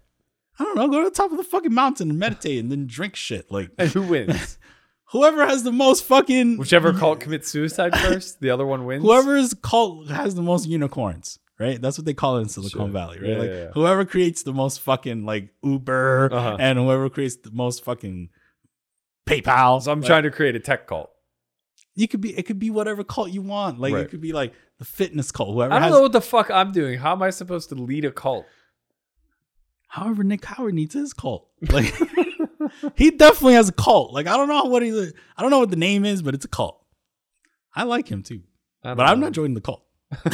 [0.60, 0.88] I don't know.
[0.88, 3.52] Go to the top of the fucking mountain and meditate, and then drink shit.
[3.52, 4.58] Like and who wins?
[5.16, 9.04] whoever has the most fucking Whichever cult commits suicide first, the other one wins.
[9.04, 11.82] whoever's cult has the most unicorns, right?
[11.82, 12.88] That's what they call it in Silicon Sure.
[12.90, 13.30] Valley, right?
[13.30, 13.70] Yeah, like yeah, yeah.
[13.74, 16.58] whoever creates the most fucking like Uber Uh-huh.
[16.60, 18.30] and whoever creates the most fucking
[19.28, 19.82] PayPal.
[19.82, 21.10] So I'm like, trying to create a tech cult.
[21.96, 22.38] You could be.
[22.38, 23.80] It could be whatever cult you want.
[23.80, 24.04] Like Right.
[24.06, 25.54] it could be like the fitness cult.
[25.54, 25.92] Whoever I don't has.
[25.94, 27.00] know what the fuck I'm doing.
[27.00, 28.46] How am I supposed to lead a cult?
[29.88, 31.48] However, Nick Howard needs his cult.
[31.72, 31.94] Like
[32.96, 34.14] he definitely has a cult.
[34.14, 35.14] Like I don't know what he's.
[35.38, 36.82] I don't know what the name is, but it's a cult.
[37.76, 38.42] I like him too,
[38.84, 39.84] but I'm not joining the cult.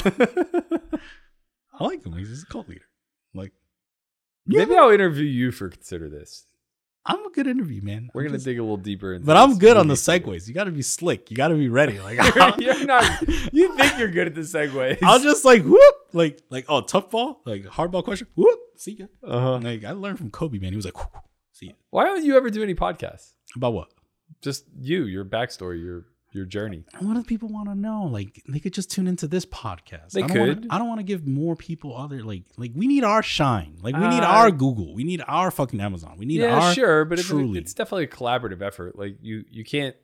[1.73, 2.13] I like him.
[2.13, 2.85] He's a cult leader.
[3.33, 3.51] Like
[4.45, 6.45] Maybe I'll interview you for consider this.
[7.03, 8.09] I'm a good interview, man.
[8.13, 10.47] We're I'm gonna just- dig a little deeper into But I'm good on the segues.
[10.47, 11.31] You got to be slick.
[11.31, 11.99] You got to be ready.
[11.99, 13.27] Like you're, you're not.
[13.51, 14.99] You think you're good at the segues?
[15.01, 18.27] I'll just like whoop, like like oh tough ball, like hardball question.
[18.35, 19.05] Whoop, see ya.
[19.23, 19.57] Uh-huh.
[19.57, 20.73] Like I learned from Kobe, man.
[20.73, 21.23] He was like, whoop,
[21.61, 21.73] see ya.
[21.89, 23.33] Why don't you ever do any podcasts?
[23.55, 23.89] About what?
[24.41, 26.85] Just you, your backstory, your your journey.
[26.93, 28.03] And what do people want to know?
[28.03, 30.11] Like they could just tune into this podcast.
[30.11, 30.67] They I don't wanna- could.
[30.69, 33.77] I don't want to give more people other like like we need our shine.
[33.81, 34.93] Like we need Uh, our Google.
[34.95, 36.15] We need our fucking Amazon.
[36.17, 37.59] We need yeah, our sure, but it's, truly.
[37.59, 38.97] it's definitely a collaborative effort.
[38.97, 39.95] Like you, you can't,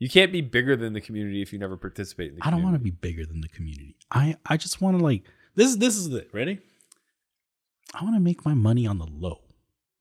[0.00, 2.44] you can't be bigger than the community if you never participate in the.
[2.44, 3.96] I don't want to be bigger than the community.
[4.10, 5.22] I I just want to like
[5.54, 5.76] this.
[5.76, 6.30] This is it.
[6.32, 6.58] Ready?
[7.94, 9.40] I want to make my money on the low.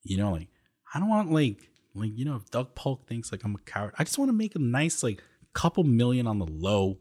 [0.04, 0.48] You know, like
[0.94, 3.94] I don't want like like you know if Doug Polk thinks like I'm a coward.
[3.98, 5.24] I just want to make a nice like
[5.54, 6.98] couple million on the low,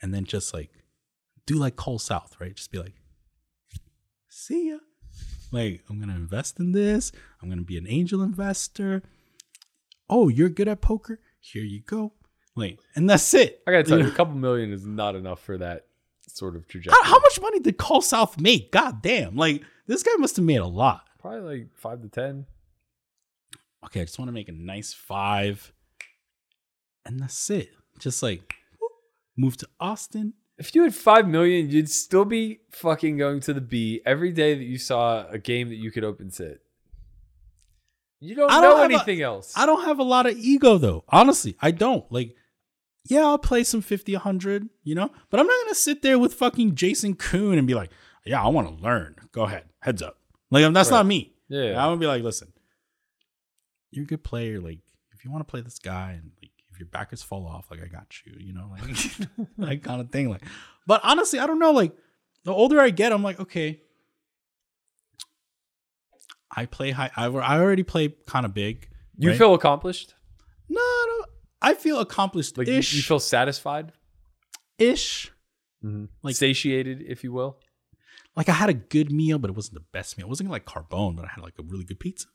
[0.00, 0.70] and then just like
[1.46, 2.54] do like Cole South, right?
[2.54, 2.94] Just be like,
[4.28, 4.78] see ya.
[5.50, 7.12] Like I'm gonna invest in this.
[7.42, 9.02] I'm gonna be an angel investor.
[10.08, 11.20] Oh, you're good at poker.
[11.40, 12.12] Here you go.
[12.54, 13.62] Like, and that's it.
[13.66, 14.14] I gotta tell You you, know?
[14.14, 15.86] a couple million is not enough for that
[16.28, 16.98] sort of trajectory.
[17.02, 18.70] How, how much money did Cole South make?
[18.72, 19.36] God damn.
[19.36, 21.02] Like, this guy must have made a lot.
[21.18, 22.46] Probably like five to ten.
[23.86, 25.72] Okay, I just want to make a nice five.
[27.04, 27.70] And that's it.
[27.98, 28.92] Just like whoop,
[29.36, 30.34] move to Austin.
[30.58, 34.54] If you had five million, you'd still be fucking going to the B every day
[34.54, 36.60] that you saw a game that you could open sit.
[38.20, 39.52] You don't I know don't have a- anything else.
[39.56, 41.04] I don't have a lot of ego though.
[41.08, 42.10] Honestly, I don't.
[42.12, 42.36] Like,
[43.08, 45.10] yeah, I'll play some 50, 100, you know?
[45.28, 47.90] But I'm not going to sit there with fucking Jason Koon and be like,
[48.24, 49.16] yeah, I want to learn.
[49.32, 49.64] Go ahead.
[49.80, 50.18] Heads up.
[50.52, 50.98] Like, that's Right.
[50.98, 51.32] not me.
[51.48, 51.70] Yeah.
[51.70, 52.51] I'm gonna be like, listen,
[53.92, 54.60] you're a good player.
[54.60, 54.80] Like,
[55.12, 57.80] if you want to play this guy, and like, if your backers fall off, like,
[57.82, 58.32] I got you.
[58.38, 60.28] You know, like, like kind of thing.
[60.30, 60.42] Like,
[60.86, 61.70] but honestly, I don't know.
[61.72, 61.92] Like,
[62.44, 63.80] the older I get, I'm like, okay,
[66.54, 67.10] I play high.
[67.16, 68.88] I, I already play kind of big.
[69.16, 69.38] you right?
[69.38, 70.14] feel accomplished?
[70.68, 71.24] no, no.
[71.64, 73.92] I feel accomplished Like you, you feel satisfied?
[74.78, 75.30] ish.
[75.82, 77.58] Like Like- satiated, if you will.
[78.34, 80.26] Like I had a good meal, but it wasn't the best meal.
[80.26, 82.26] It wasn't like carbone, but I had like a really good pizza.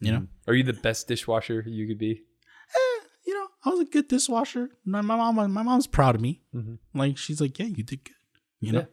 [0.00, 0.26] You know.
[0.46, 2.12] Are you the best dishwasher you could be?
[2.12, 4.70] eh, you know, I was a good dishwasher.
[4.84, 6.42] My, my mom, my mom's proud of me.
[6.54, 6.78] Mhm.
[6.94, 8.14] Like she's like, yeah, you did good.
[8.60, 8.86] You know, Yeah.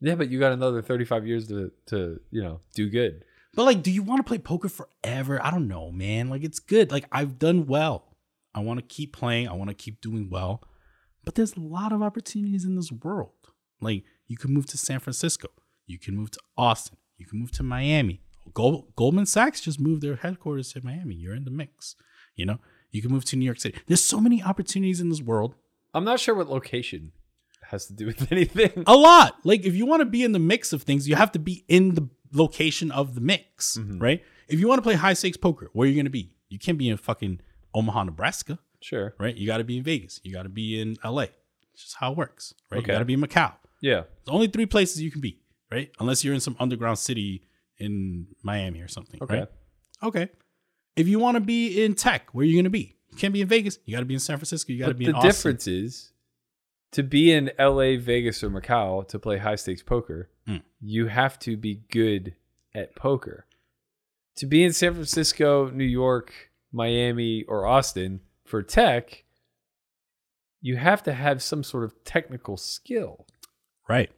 [0.00, 3.24] Yeah, but you got another 35 years to to, you know, do good.
[3.54, 5.40] but like, do you want to play poker forever?
[5.44, 6.28] I don't know, man.
[6.28, 6.90] Like, it's good.
[6.92, 8.16] Like, I've done well.
[8.54, 9.48] I want to keep playing.
[9.48, 10.62] I want to keep doing well.
[11.24, 13.32] But there's a lot of opportunities in this world.
[13.80, 15.48] Like, you can move to San Francisco.
[15.86, 16.98] You can move to Austin.
[17.16, 18.20] You can move to Miami.
[18.52, 21.14] Gold, Goldman Sachs just moved their headquarters to Miami.
[21.14, 21.96] You're in the mix.
[22.36, 22.58] You know,
[22.90, 23.78] you can move to New York City.
[23.86, 25.54] There's so many opportunities in this world.
[25.94, 27.12] I'm not sure what location
[27.70, 28.84] has to do with anything.
[28.86, 29.36] a lot.
[29.44, 31.64] Like if you want to be in the mix of things, you have to be
[31.68, 33.98] in the location of the mix, mm-hmm.
[33.98, 34.22] right?
[34.48, 36.32] If you want to play high stakes poker, where are you going to be?
[36.48, 37.40] You can't be in fucking
[37.74, 39.14] Omaha, Nebraska, Sure.
[39.18, 39.34] right?
[39.34, 40.20] You got to be in Vegas.
[40.22, 41.26] You got to be in LA.
[41.72, 42.78] It's just how it works, right?
[42.78, 42.92] Okay.
[42.92, 43.54] You got to be in Macau.
[43.80, 44.02] Yeah.
[44.24, 45.40] There's only three places you can be,
[45.72, 45.90] right?
[45.98, 47.42] Unless you're in some underground city
[47.78, 49.20] in Miami or something.
[49.22, 49.40] Okay.
[49.40, 49.48] Right?
[50.02, 50.28] Okay.
[50.96, 52.96] If you want to be in tech, where are you going to be?
[53.10, 53.78] You can't be in Vegas.
[53.84, 54.72] You got to be in San Francisco.
[54.72, 55.28] You got to be the in Austin.
[55.28, 56.12] The difference is
[56.92, 60.58] to be in LA, Vegas, or Macau to play high stakes poker, Hmm.
[60.80, 62.34] you have to be good
[62.74, 63.46] at poker.
[64.36, 66.32] To be in San Francisco, New York,
[66.72, 69.24] Miami, or Austin for tech,
[70.60, 73.26] you have to have some sort of technical skill.
[73.88, 74.10] Right.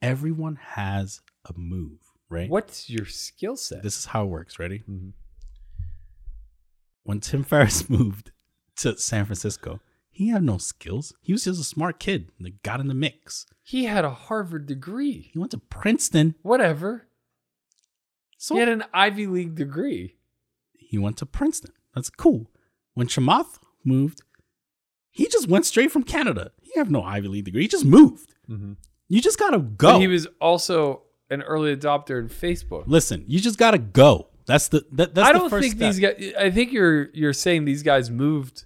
[0.00, 2.48] Everyone has a move, right?
[2.48, 3.82] What's your skill set?
[3.82, 4.58] This is how it works.
[4.58, 4.82] Ready?
[4.88, 5.12] Mhm.
[7.02, 8.30] When Tim Ferriss moved
[8.76, 11.14] to San Francisco, he had no skills.
[11.20, 13.46] He was just a smart kid that got in the mix.
[13.62, 15.30] He had a Harvard degree.
[15.32, 16.34] He went to Princeton.
[16.42, 17.06] Whatever.
[18.36, 20.16] So he had an Ivy League degree.
[20.74, 21.72] he went to Princeton.
[21.94, 22.50] That's cool.
[22.94, 24.22] When Chamath moved,
[25.10, 26.52] he just went straight from Canada.
[26.62, 27.62] He have no Ivy League degree.
[27.62, 28.34] He just moved.
[29.08, 29.92] You just gotta go.
[29.94, 32.84] But he was also an early adopter in Facebook.
[32.86, 34.28] Listen, you just gotta go.
[34.46, 36.16] That's the that, that's I don't first think step.
[36.18, 36.34] these guys.
[36.38, 38.64] I think you're you're saying these guys moved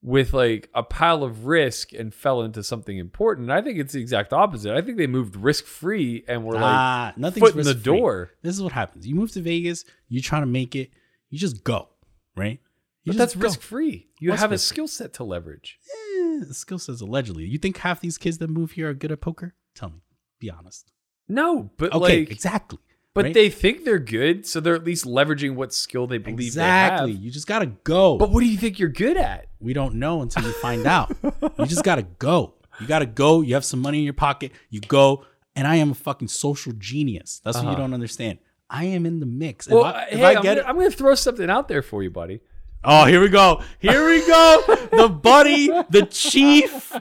[0.00, 3.50] with like a pile of risk and fell into something important.
[3.50, 4.76] I think it's the exact opposite.
[4.76, 8.30] I think they moved risk free and were like ah, nothing's foot in the door.
[8.42, 9.06] This is what happens.
[9.06, 9.84] You move to Vegas.
[10.08, 10.90] you're trying to make it.
[11.30, 11.88] You just go,
[12.36, 12.60] right?
[13.02, 14.08] You But that's risk free.
[14.20, 15.78] You What's have a skill set to leverage.
[15.92, 17.44] Eh, skill sets allegedly.
[17.44, 19.54] You think half these kids that move here are good at poker?
[19.74, 20.02] Tell me.
[20.38, 20.92] Be honest.
[21.28, 22.78] No, but Okay, like, exactly.
[23.14, 23.34] but right?
[23.34, 27.12] they think they're good, so they're at least leveraging what skill they believe exactly.
[27.12, 27.24] they have.
[27.24, 28.16] You just gotta go.
[28.16, 29.46] But what do you think you're good at?
[29.60, 31.10] we don't know until you find out.
[31.58, 32.54] You just gotta go.
[32.80, 33.40] You gotta go.
[33.40, 34.52] You have some money in your pocket.
[34.70, 35.24] You go.
[35.56, 37.40] And I am a fucking social genius.
[37.44, 37.78] That's what you Uh-huh.
[37.80, 38.38] don't understand.
[38.70, 39.66] I am in the mix.
[39.66, 41.66] If Well, I, if hey, I I'm, get gonna, it, I'm gonna throw something out
[41.66, 42.40] there for you, buddy.
[42.84, 43.62] Oh, here we go.
[43.80, 44.62] Here we go.
[44.92, 46.92] the buddy, the chief.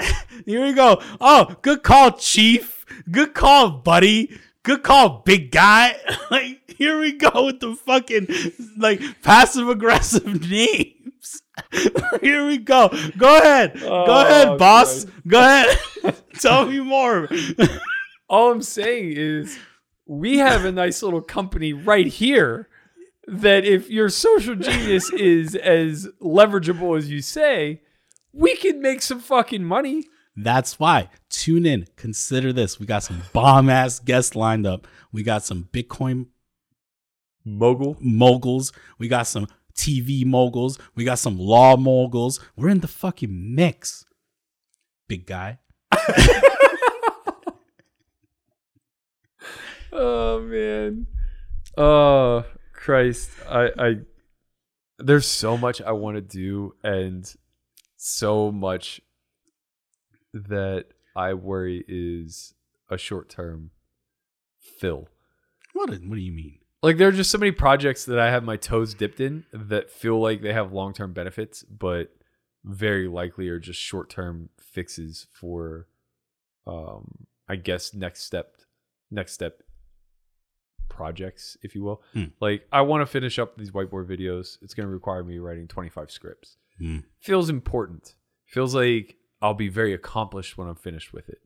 [0.46, 1.02] Here we go.
[1.20, 2.75] Oh, good call, chief.
[3.10, 4.38] Good call, buddy.
[4.62, 5.96] Good call, big guy.
[6.30, 8.28] like, here we go with the fucking
[8.76, 11.42] like passive aggressive names.
[12.20, 12.90] here we go.
[13.16, 13.78] Go ahead.
[13.80, 15.06] go Oh, ahead, boss.
[15.26, 15.78] Go ahead.
[16.38, 17.28] Tell me more.
[18.28, 19.58] All I'm saying is
[20.06, 22.68] we have a nice little company right here
[23.26, 27.80] that if your social genius is as leverageable as you say,
[28.32, 30.04] we can make some fucking money.
[30.36, 31.08] That's why.
[31.30, 31.86] Tune in.
[31.96, 32.78] Consider this.
[32.78, 34.86] We got some bomb ass guests lined up.
[35.12, 36.26] We got some Bitcoin
[37.44, 37.96] Mogul.
[38.00, 38.72] moguls.
[38.98, 40.78] We got some TV moguls.
[40.94, 42.40] We got some law moguls.
[42.56, 44.04] We're in the fucking mix.
[45.08, 45.58] Big guy.
[49.92, 51.06] Oh man.
[51.76, 53.30] Oh Christ.
[53.48, 53.94] I I
[54.98, 57.30] there's so much I want to do and
[57.96, 59.00] so much
[60.48, 62.54] that I worry is
[62.90, 63.70] a short term
[64.60, 65.08] fill.
[65.72, 66.58] What, what do you mean?
[66.82, 69.90] Like there are just so many projects that I have my toes dipped in that
[69.90, 72.14] feel like they have long term benefits, but
[72.64, 75.86] very likely are just short term fixes for
[76.66, 78.56] um I guess next step
[79.10, 79.62] next step
[80.88, 82.02] projects, if you will.
[82.12, 82.24] Hmm.
[82.40, 84.58] Like I want to finish up these whiteboard videos.
[84.62, 86.56] It's gonna require me writing twenty five scripts.
[86.78, 86.98] Hmm.
[87.20, 88.14] Feels important.
[88.46, 89.16] Feels like
[89.46, 91.40] I'll be very accomplished when I'm finished with it.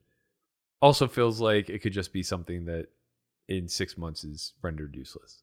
[0.81, 2.87] Also feels like it could just be something that
[3.47, 5.43] in six months is rendered useless.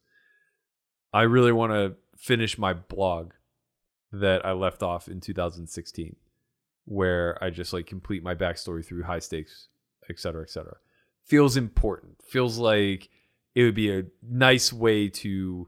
[1.14, 3.34] I really want to finish my blog
[4.12, 6.16] that I left off in 2016,
[6.86, 9.68] where I just like complete my backstory through high stakes,
[10.10, 10.78] et cetera, et cetera.
[11.26, 12.24] Feels important.
[12.28, 13.10] Feels like
[13.54, 15.68] it would be a nice way to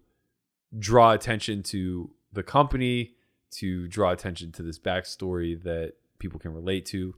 [0.80, 3.14] draw attention to the company,
[3.52, 7.16] to draw attention to this backstory that people can relate to.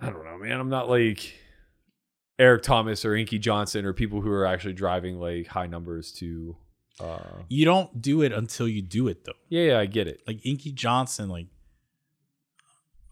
[0.00, 0.60] I don't know, man.
[0.60, 1.34] I'm not like
[2.38, 6.56] Eric Thomas or Inky Johnson or people who are actually driving like high numbers to.
[7.00, 9.32] Uh, You don't do it until you do it, though.
[9.48, 10.20] yeah, yeah, I get it.
[10.26, 11.46] Like Inky Johnson, like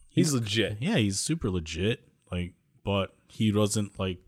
[0.09, 0.79] He's legit.
[0.81, 2.01] yeah, he's super legit.
[2.33, 2.55] Like,
[2.85, 4.19] but he wasn't like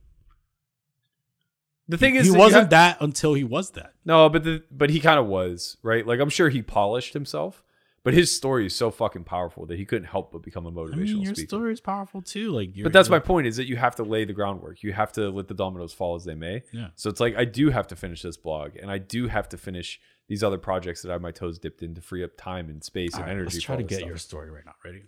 [1.89, 3.95] The thing is, he wasn't that until he was that.
[4.05, 6.07] No, but the but he kind of was right.
[6.07, 7.63] Like I'm sure he polished himself,
[8.05, 10.93] but his story is so fucking powerful that he couldn't help but become a motivational
[10.95, 11.49] I mean, your speaker.
[11.49, 12.51] story is powerful too.
[12.53, 14.83] Like, you're, but that's my point: is that you have to lay the groundwork.
[14.83, 16.63] You have to let the dominoes fall as they may.
[16.73, 16.89] Yeah.
[16.95, 19.59] So it's like I do have to finish this blog, and I do have to
[19.59, 22.69] finish these other projects that I have my toes dipped in to free up time
[22.69, 23.57] and space All and right, energy.
[23.57, 24.09] let's try to get stuff.
[24.09, 24.75] your story right now.
[24.85, 25.05] Ready?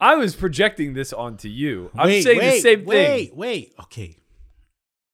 [0.00, 1.90] I was projecting this onto you.
[1.96, 3.36] I'm Wait, saying the same wait, thing.
[3.36, 4.16] Wait, wait, Okay.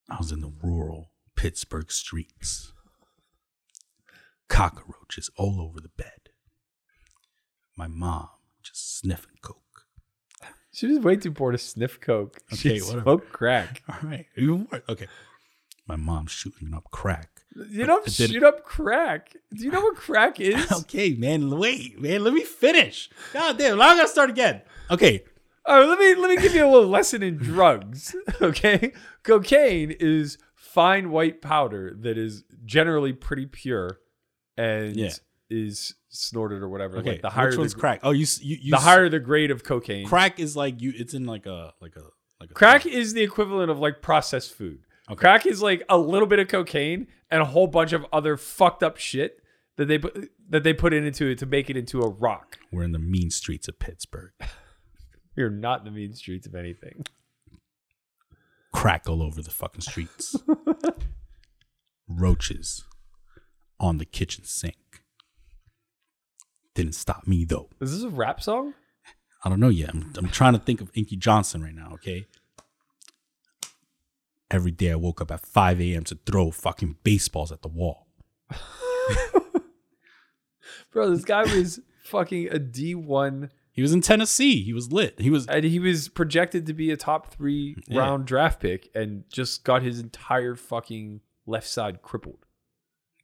[0.09, 2.71] I was in the rural Pittsburgh streets.
[4.47, 6.29] Cockroaches all over the bed.
[7.77, 8.29] My mom
[8.63, 9.59] just sniffing coke.
[10.71, 12.37] She was way too poor to sniff coke.
[12.53, 13.01] Okay, she whatever.
[13.01, 13.81] smoked crack.
[13.89, 14.25] All right.
[14.35, 14.81] Even worse.
[14.89, 15.07] Okay.
[15.87, 17.29] My mom's shooting up crack.
[17.69, 19.33] You don't shoot up crack.
[19.53, 20.69] Do you know what crack is?
[20.71, 21.49] Okay, man.
[21.57, 22.25] Wait, man.
[22.25, 23.09] Let me finish.
[23.31, 23.77] God damn.
[23.77, 24.63] Now I gotta start again.
[24.91, 25.23] Okay.
[25.65, 28.13] All right, let me let me give you a little lesson in drugs.
[28.41, 28.91] Okay,
[29.23, 33.99] cocaine is fine white powder that is generally pretty pure
[34.57, 35.11] and Yeah.
[35.49, 36.97] is snorted or whatever.
[36.97, 37.11] Okay.
[37.13, 37.99] Like the higher Which the, crack?
[38.03, 40.07] Oh, you you, you the s- higher the grade of cocaine.
[40.07, 40.93] crack is like you.
[40.95, 42.03] It's in like a like a
[42.39, 44.79] like a Crack is the equivalent of like processed food.
[45.09, 45.19] Okay.
[45.19, 48.81] Crack is like a little bit of cocaine and a whole bunch of other fucked
[48.83, 49.41] up shit
[49.77, 52.57] that they put that they put into it to make it into a rock.
[52.71, 54.31] We're in the mean streets of Pittsburgh.
[55.35, 57.05] You're not in the mean streets of anything.
[58.73, 60.35] Crack all over the fucking streets.
[62.07, 62.83] Roaches
[63.79, 65.03] on the kitchen sink.
[66.73, 67.69] Didn't stop me though.
[67.81, 68.73] Is this a rap song?
[69.43, 69.91] I don't know yet.
[69.93, 72.25] I'm, I'm trying to think of Inky Johnson right now, okay?
[74.51, 76.03] Every day I woke up at 5 a.m.
[76.05, 78.07] to throw fucking baseballs at the wall.
[80.91, 84.61] Bro, this guy was fucking a D1 He was in Tennessee.
[84.63, 85.19] He was lit.
[85.19, 87.99] He was and he was projected to be a top three Yeah.
[87.99, 92.45] round draft pick and just got his entire fucking left side crippled.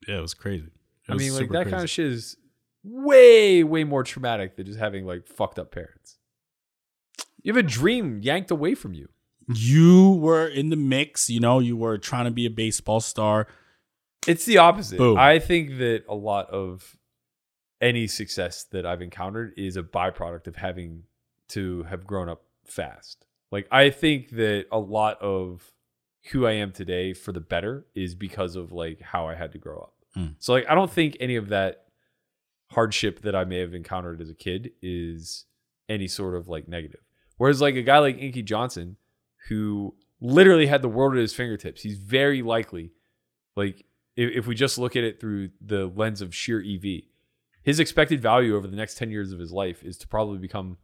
[0.08, 0.66] Yeah, it was crazy.
[0.66, 1.72] It I was mean, like that crazy.
[1.72, 2.38] kind of shit is
[2.84, 6.18] way, way more traumatic than just having like fucked up parents.
[7.44, 9.10] You have a dream yanked away from you.
[9.54, 13.48] You were in the mix, you know, you were trying to be a baseball star.
[14.28, 14.98] It's the opposite.
[14.98, 15.18] Boom.
[15.18, 16.96] I think that a lot of
[17.82, 21.04] any success that I've encountered is a byproduct of having
[21.50, 23.26] to have grown up fast.
[23.52, 25.74] Like I think that a lot of
[26.32, 29.58] who I am today for the better is because of like how I had to
[29.58, 29.94] grow up.
[30.16, 30.36] Mm.
[30.40, 31.86] So like I don't think any of that
[32.68, 35.46] hardship that I may have encountered as a kid is
[35.90, 37.02] any sort of like negative.
[37.38, 38.98] Whereas like a guy like Inky Johnson
[39.50, 42.92] who literally had the world at his fingertips, he's very likely
[43.56, 47.04] like if, if we just look at it through the lens of sheer EV,
[47.64, 50.78] his expected value over the next 10 years of his life is to probably become,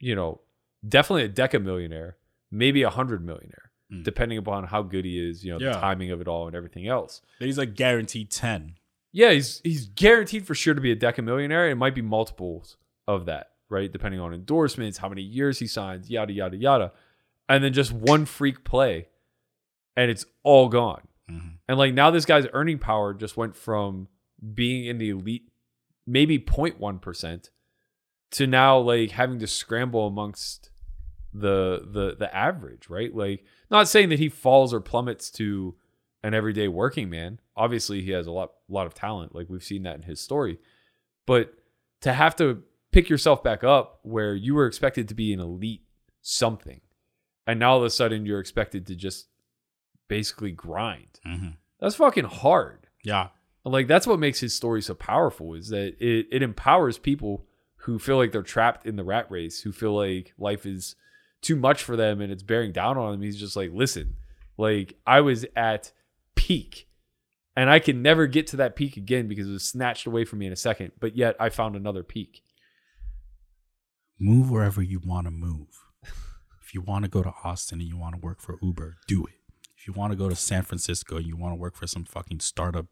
[0.00, 0.40] you know,
[0.86, 2.16] definitely a deca millionaire,
[2.50, 4.02] maybe a hundred millionaire, Mm.
[4.02, 5.74] depending upon how good he is, you know, Yeah.
[5.74, 7.22] the timing of it all and everything else.
[7.38, 8.74] He's like guaranteed 10.
[9.12, 11.70] Yeah, he's he's guaranteed for sure to be a deca millionaire.
[11.70, 12.76] It might be multiples
[13.06, 13.90] of that, right?
[13.92, 16.92] Depending on endorsements, how many years he signs, yada yada yada.
[17.48, 19.06] And then just one freak play
[19.96, 21.06] and it's all gone.
[21.30, 21.58] Mhm.
[21.68, 24.08] And like now this guy's earning power just went from
[24.54, 25.48] being in the elite
[26.08, 27.50] maybe 0.1%
[28.32, 30.70] to now like having to scramble amongst
[31.32, 33.14] the the the average, right?
[33.14, 35.74] Like not saying that he falls or plummets to
[36.22, 37.40] an everyday working man.
[37.56, 40.58] Obviously he has a lot lot of talent, like we've seen that in his story.
[41.26, 41.54] But
[42.02, 42.62] to have to
[42.92, 45.82] pick yourself back up where you were expected to be an elite
[46.22, 46.80] something
[47.46, 49.28] and now all of a sudden you're expected to just
[50.08, 51.20] basically grind.
[51.26, 51.56] Mhm.
[51.80, 52.86] That's fucking hard.
[53.04, 53.28] Yeah.
[53.64, 57.44] Like that's what makes his story so powerful is that it, it empowers people
[57.80, 60.94] who feel like they're trapped in the rat race, who feel like life is
[61.46, 63.22] too much for them and it's bearing down on them.
[63.22, 64.16] He's just like, listen,
[64.58, 65.92] like I was at
[66.34, 66.88] peak
[67.54, 70.40] and I can never get to that peak again because it was snatched away from
[70.40, 72.42] me in a second, but yet I found another peak.
[74.18, 75.68] Move wherever you want to move.
[76.60, 79.24] If you want to go to Austin and you want to work for Uber, do
[79.26, 79.34] it.
[79.78, 82.04] If you want to go to San Francisco and you want to work for some
[82.04, 82.86] fucking startup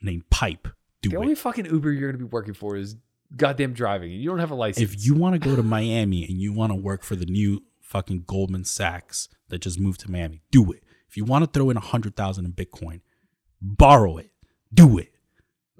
[0.00, 0.66] named Pipe,
[1.02, 1.18] do The it.
[1.18, 2.96] The only fucking Uber you're going to be working for is
[3.36, 4.92] goddamn driving and you don't have a license.
[4.92, 7.62] if you want to go to Miami and you want to work for the new
[7.80, 10.82] fucking Goldman Sachs that just moved to Miami, do it.
[11.08, 13.00] If you want to throw in a hundred thousand in Bitcoin,
[13.60, 14.30] borrow it.
[14.72, 15.12] Do it.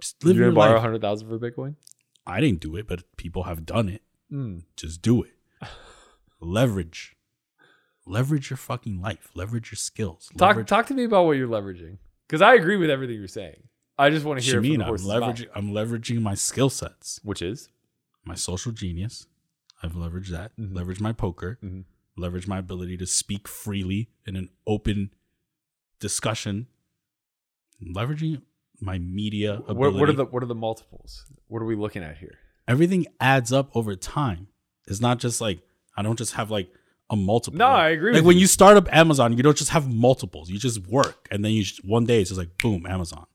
[0.01, 1.76] Just live you're your borrow a 100,000 for Bitcoin?
[2.26, 4.03] I didn't do it, but people have done it.
[4.32, 4.62] Mm.
[4.76, 5.32] Just do it.
[6.40, 7.16] Leverage.
[8.07, 9.30] Leverage your fucking life.
[9.34, 10.30] Leverage your skills.
[10.38, 13.62] Talk talk to me about what you're leveraging because I agree with everything you're saying.
[14.01, 15.03] I just want to hear from Shameen, the I'm mouth.
[15.03, 15.48] leveraging.
[15.55, 17.20] I'm leveraging my skill sets.
[17.22, 17.68] which is
[18.24, 19.26] My social genius.
[19.82, 20.53] I've leveraged that.
[20.59, 20.72] Mhm.
[20.72, 21.59] Leveraged my poker.
[21.64, 21.84] Mhm.
[22.18, 25.11] Leveraged my ability to speak freely in an open
[26.01, 26.66] discussion.
[27.82, 28.42] Leveraging
[28.80, 29.74] my media ability.
[29.74, 31.24] what, what are the what are the multiples?
[31.48, 32.38] What are we looking at here?
[32.68, 34.48] Everything adds up over time.
[34.86, 35.61] It's not just like
[35.96, 36.70] I don't just have like
[37.09, 37.59] a multiple.
[37.59, 38.42] No, I agree Like when you.
[38.42, 40.48] you start up Amazon, you don't just have multiples.
[40.51, 43.26] You just work, and then you just, one day it's just like boom, Amazon.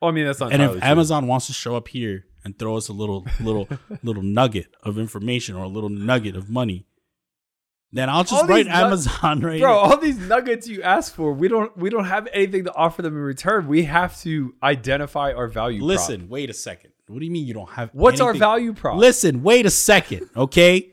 [0.00, 0.52] Well, I mean that's not.
[0.52, 0.80] and if true.
[0.82, 3.68] Amazon wants to show up here and throw us a little little
[4.02, 6.86] little nugget of information or a little nugget of money,
[7.92, 11.14] then I'll just All write these nu- Amazon right bro, all these nuggets you ask
[11.14, 13.68] for, we don't we don't have anything to offer them in return.
[13.68, 15.78] We have to identify our value.
[15.78, 15.88] prop.
[15.88, 16.92] Listen, wait a second.
[17.08, 17.90] What do you mean you don't have?
[17.92, 18.98] what's our value prop?
[18.98, 20.92] Listen, wait a second, okay?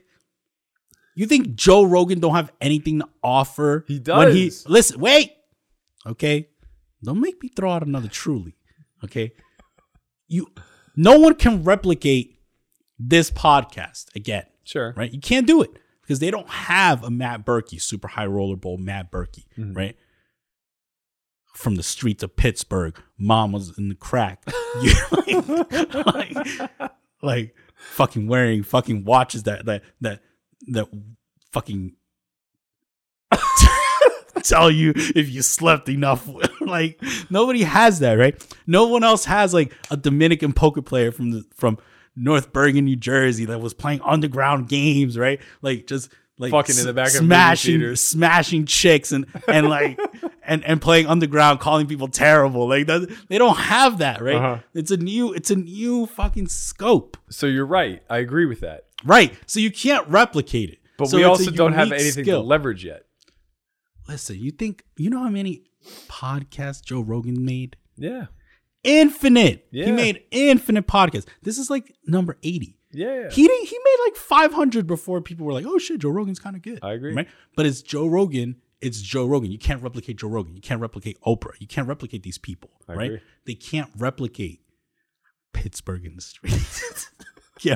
[1.16, 3.84] You think Joe Rogan don't have anything to offer?
[3.88, 4.18] He does.
[4.18, 4.68] When he does.
[4.68, 5.34] listen, wait.
[6.06, 6.49] Okay,
[7.04, 8.56] don't make me throw out another truly.
[9.04, 9.32] Okay,
[10.28, 10.47] you.
[10.95, 12.39] No one can replicate
[12.99, 14.93] this podcast again Sure.
[14.95, 15.12] right?
[15.12, 18.78] You can't do it because they don't have a Matt Berkey, super high roller bowl
[18.78, 19.74] Matt Berkey, mm-hmm.
[19.74, 19.97] right?
[21.54, 24.43] From the streets of Pittsburgh, mom was in the crack,
[25.12, 26.72] like, like,
[27.22, 30.22] like fucking wearing fucking watches that that that
[30.70, 30.88] that
[31.51, 31.95] fucking
[34.44, 36.30] tell you if you slept enough.
[36.62, 38.36] like nobody has that, right?
[38.68, 41.78] No one else has like a Dominican poker player from the from
[42.16, 45.39] North Bergen, New Jersey that was playing underground games, right?
[45.62, 48.02] Like just like Fucking in the back of smashing theaters.
[48.02, 50.00] smashing chicks and and like
[50.44, 52.68] and and playing underground calling people terrible.
[52.68, 54.36] Like that, they don't have that, right?
[54.36, 54.58] Uh-huh.
[54.74, 57.18] It's a new it's a new fucking scope.
[57.30, 58.02] So you're right.
[58.10, 58.86] I agree with that.
[59.06, 59.34] Right.
[59.46, 60.80] So you can't replicate it.
[60.98, 62.41] But So we also don't have anything skill.
[62.41, 63.06] to leverage yet.
[64.08, 65.64] Listen, you think you know how many
[66.08, 67.78] podcasts Joe Rogan made?
[67.95, 68.28] Yeah.
[68.84, 69.68] Infinite.
[69.72, 69.86] Yeah.
[69.86, 71.26] He made infinite podcasts.
[71.41, 72.78] This is like number 80.
[72.91, 73.30] Yeah.
[73.30, 76.56] He didn't, he made like 500 before people were like, "Oh shit, Joe Rogan's kind
[76.56, 77.14] of good." I agree.
[77.14, 77.28] Right?
[77.56, 78.58] But it's Joe Rogan.
[78.82, 79.51] It's Joe Rogan.
[79.51, 80.56] You can't replicate Joe Rogan.
[80.56, 81.54] You can't replicate Oprah.
[81.60, 83.06] You can't replicate these people, I right?
[83.06, 83.22] agree.
[83.45, 84.60] They can't replicate
[85.54, 87.10] Pittsburgh in the streets.
[87.70, 87.76] yeah.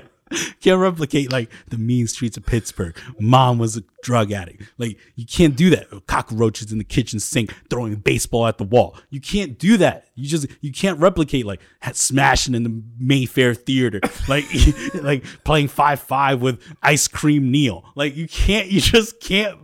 [0.59, 2.97] Can't replicate like the mean streets of Pittsburgh.
[3.17, 4.63] Mom was a drug addict.
[4.77, 5.87] Like you can't do that.
[6.05, 8.97] Cockroaches in the kitchen sink throwing a baseball at the wall.
[9.09, 10.07] You can't do that.
[10.15, 11.61] You just you can't replicate like
[11.93, 14.01] smashing in the Mayfair theater.
[14.27, 14.45] Like
[14.95, 17.85] like playing five five with ice cream Neil.
[17.95, 18.67] Like you can't.
[18.67, 19.57] You just can't.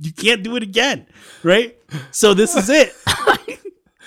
[0.00, 1.06] You can't do it again.
[1.44, 1.78] Right.
[2.10, 2.92] So this is it.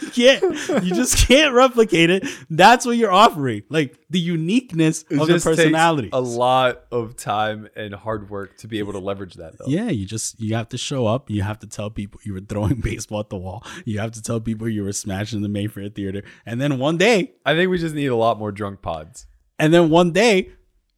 [0.13, 0.41] Can't.
[0.83, 2.27] You just can't replicate it.
[2.49, 6.09] That's what you're offering, like the uniqueness It of the personality.
[6.11, 9.65] a lot of time and hard work to be able to leverage that though.
[9.67, 11.29] Yeah, you just you have to show up.
[11.29, 13.63] You have to tell people you were throwing baseball at the wall.
[13.85, 16.23] You have to tell people you were smashing the Mayfair Theater.
[16.45, 19.27] And then one day, I think we just need a lot more drunk pods.
[19.59, 20.49] and then one day,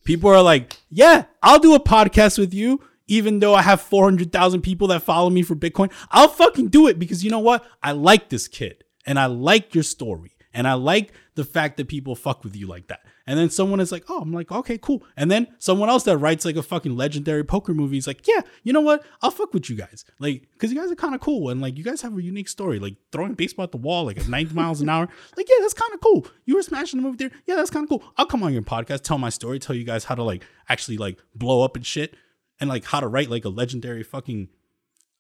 [0.06, 4.62] people are like, "Yeah, I'll do a podcast with you." Even though I have 400,000
[4.62, 7.66] people that follow me for Bitcoin, I'll fucking do it because you know what?
[7.84, 11.88] I like this kid and I like your story and I like the fact that
[11.88, 13.02] people fuck with you like that.
[13.26, 15.04] And then someone is like, oh, I'm like, okay, cool.
[15.18, 18.42] And then someone else that writes like a fucking legendary poker movie is like, yeah,
[18.62, 19.04] you know what?
[19.22, 20.06] I'll fuck with you guys.
[20.20, 21.50] Like, cause you guys are kind of cool.
[21.50, 24.20] And like, you guys have a unique story, like throwing baseball at the wall, like
[24.20, 25.08] at 90 miles an hour.
[25.36, 26.28] Like, yeah, that's kind of cool.
[26.46, 27.32] You were smashing the movie there.
[27.48, 28.04] Yeah, that's kind of cool.
[28.18, 30.98] I'll come on your podcast, tell my story, tell you guys how to like actually
[30.98, 32.16] like blow up and shit
[32.60, 34.50] and like how to write like a legendary fucking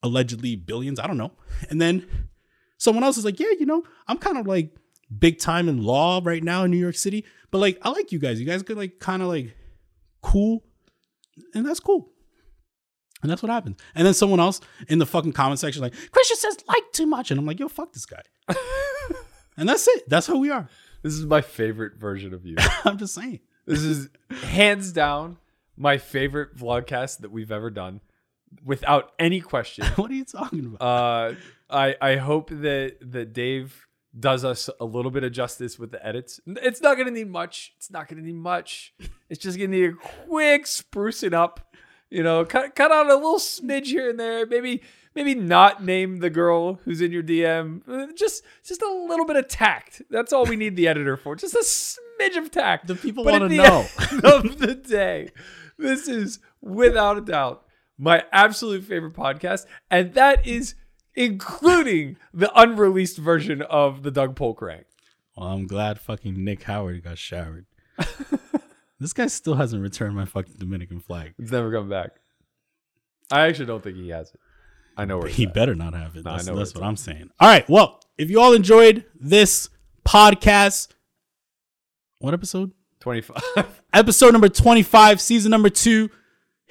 [0.04, 1.00] allegedly billions.
[1.00, 1.32] I don't know.
[1.70, 2.06] And then
[2.78, 4.76] someone else is like, yeah, you know, I'm kind of like
[5.20, 8.20] big time in law right now in New York City, but like I like you
[8.20, 8.40] guys.
[8.40, 9.56] You guys could like kind of like
[10.22, 10.64] cool,
[11.54, 12.10] and that's cool.
[13.22, 13.78] And that's what happens.
[13.96, 14.60] And then someone else
[14.90, 17.68] in the fucking comment section like, Christian says like too much, and I'm like, yo,
[17.70, 18.22] fuck this guy.
[19.58, 20.10] and that's it.
[20.10, 20.68] That's who we are.
[21.04, 22.58] This is my favorite version of you.
[22.86, 23.40] I'm just saying.
[23.66, 25.38] this is hands down
[25.78, 28.02] my favorite vlogcast that we've ever done,
[28.64, 29.86] without any question.
[29.95, 30.82] What are you talking about?
[30.82, 31.36] Uh,
[31.70, 33.88] I I hope that that Dave
[34.20, 36.39] does us a little bit of justice with the edits.
[36.45, 37.74] It's not gonna need much.
[37.78, 38.93] It's not gonna need much.
[39.30, 41.74] It's just gonna need a quick sprucing up.
[42.12, 44.45] You know, cut cut out a little smidge here and there.
[44.45, 44.84] Maybe
[45.16, 47.82] maybe not name the girl who's in your DM.
[47.88, 50.04] Uh, Just just a little bit of tact.
[50.12, 51.36] That's all we need the editor for.
[51.36, 52.86] Just a smidge of tact.
[52.86, 53.86] The people wanna know.
[54.12, 55.32] end of the day,
[55.80, 57.66] this is without a doubt
[58.04, 60.76] my absolute favorite podcast, and that is
[61.16, 64.86] including the unreleased version of the Doug Polk rank.
[65.38, 67.66] well, I'm glad fucking Nick Howard got showered.
[68.99, 71.34] this guy still hasn't returned my fucking Dominican flag.
[71.39, 72.12] It's never come back.
[73.32, 74.39] I actually don't think he has it.
[74.97, 75.54] I know where He at.
[75.54, 76.26] better not have it.
[76.26, 77.30] No, I That's, know that's what I'm saying.
[77.39, 77.68] All right.
[77.70, 79.70] Well, if you all enjoyed this
[80.06, 80.89] podcast,
[82.20, 82.72] what episode?
[82.99, 83.41] 25.
[83.93, 86.10] Episode number 25, season number two.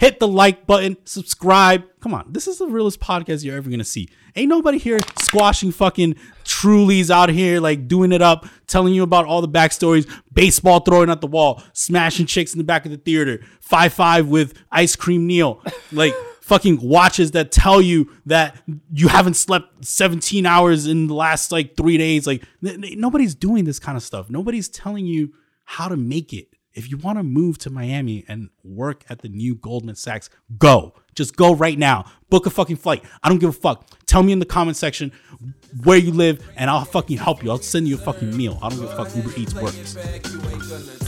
[0.03, 1.85] Hit the like button, subscribe.
[2.01, 4.09] Come on, this is the realest podcast you're ever gonna see.
[4.35, 9.27] Ain't nobody here squashing fucking Trulies out here, like doing it up, telling you about
[9.27, 12.97] all the backstories, baseball throwing at the wall, smashing chicks in the back of the
[12.97, 18.61] theater, five five with ice cream Neil, like fucking watches that tell you that
[18.93, 22.27] you haven't slept 17 hours in the last like three days.
[22.27, 24.29] Like n- n- nobody's doing this kind of stuff.
[24.31, 25.33] Nobody's telling you
[25.63, 26.52] how to make it.
[26.75, 30.95] If you want to move to Miami and work at the new Goldman Sachs, go.
[31.15, 32.07] Just go right now.
[32.31, 33.05] Book a fucking flight.
[33.23, 33.87] I don't give a fuck.
[34.07, 35.13] Tell me in the comment section
[35.85, 37.51] where you live and I'll fucking help you.
[37.51, 38.59] I'll send you a fucking meal.
[38.63, 39.15] I don't give a fuck.
[39.15, 39.95] Uber Eats works.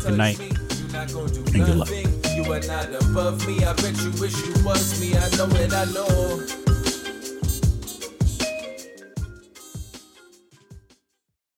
[0.03, 0.39] Good night.
[0.39, 1.89] and good luck.
[2.35, 3.65] You are not above me.
[3.65, 5.17] I bet you wish you was me.
[5.17, 6.74] I know it, I know.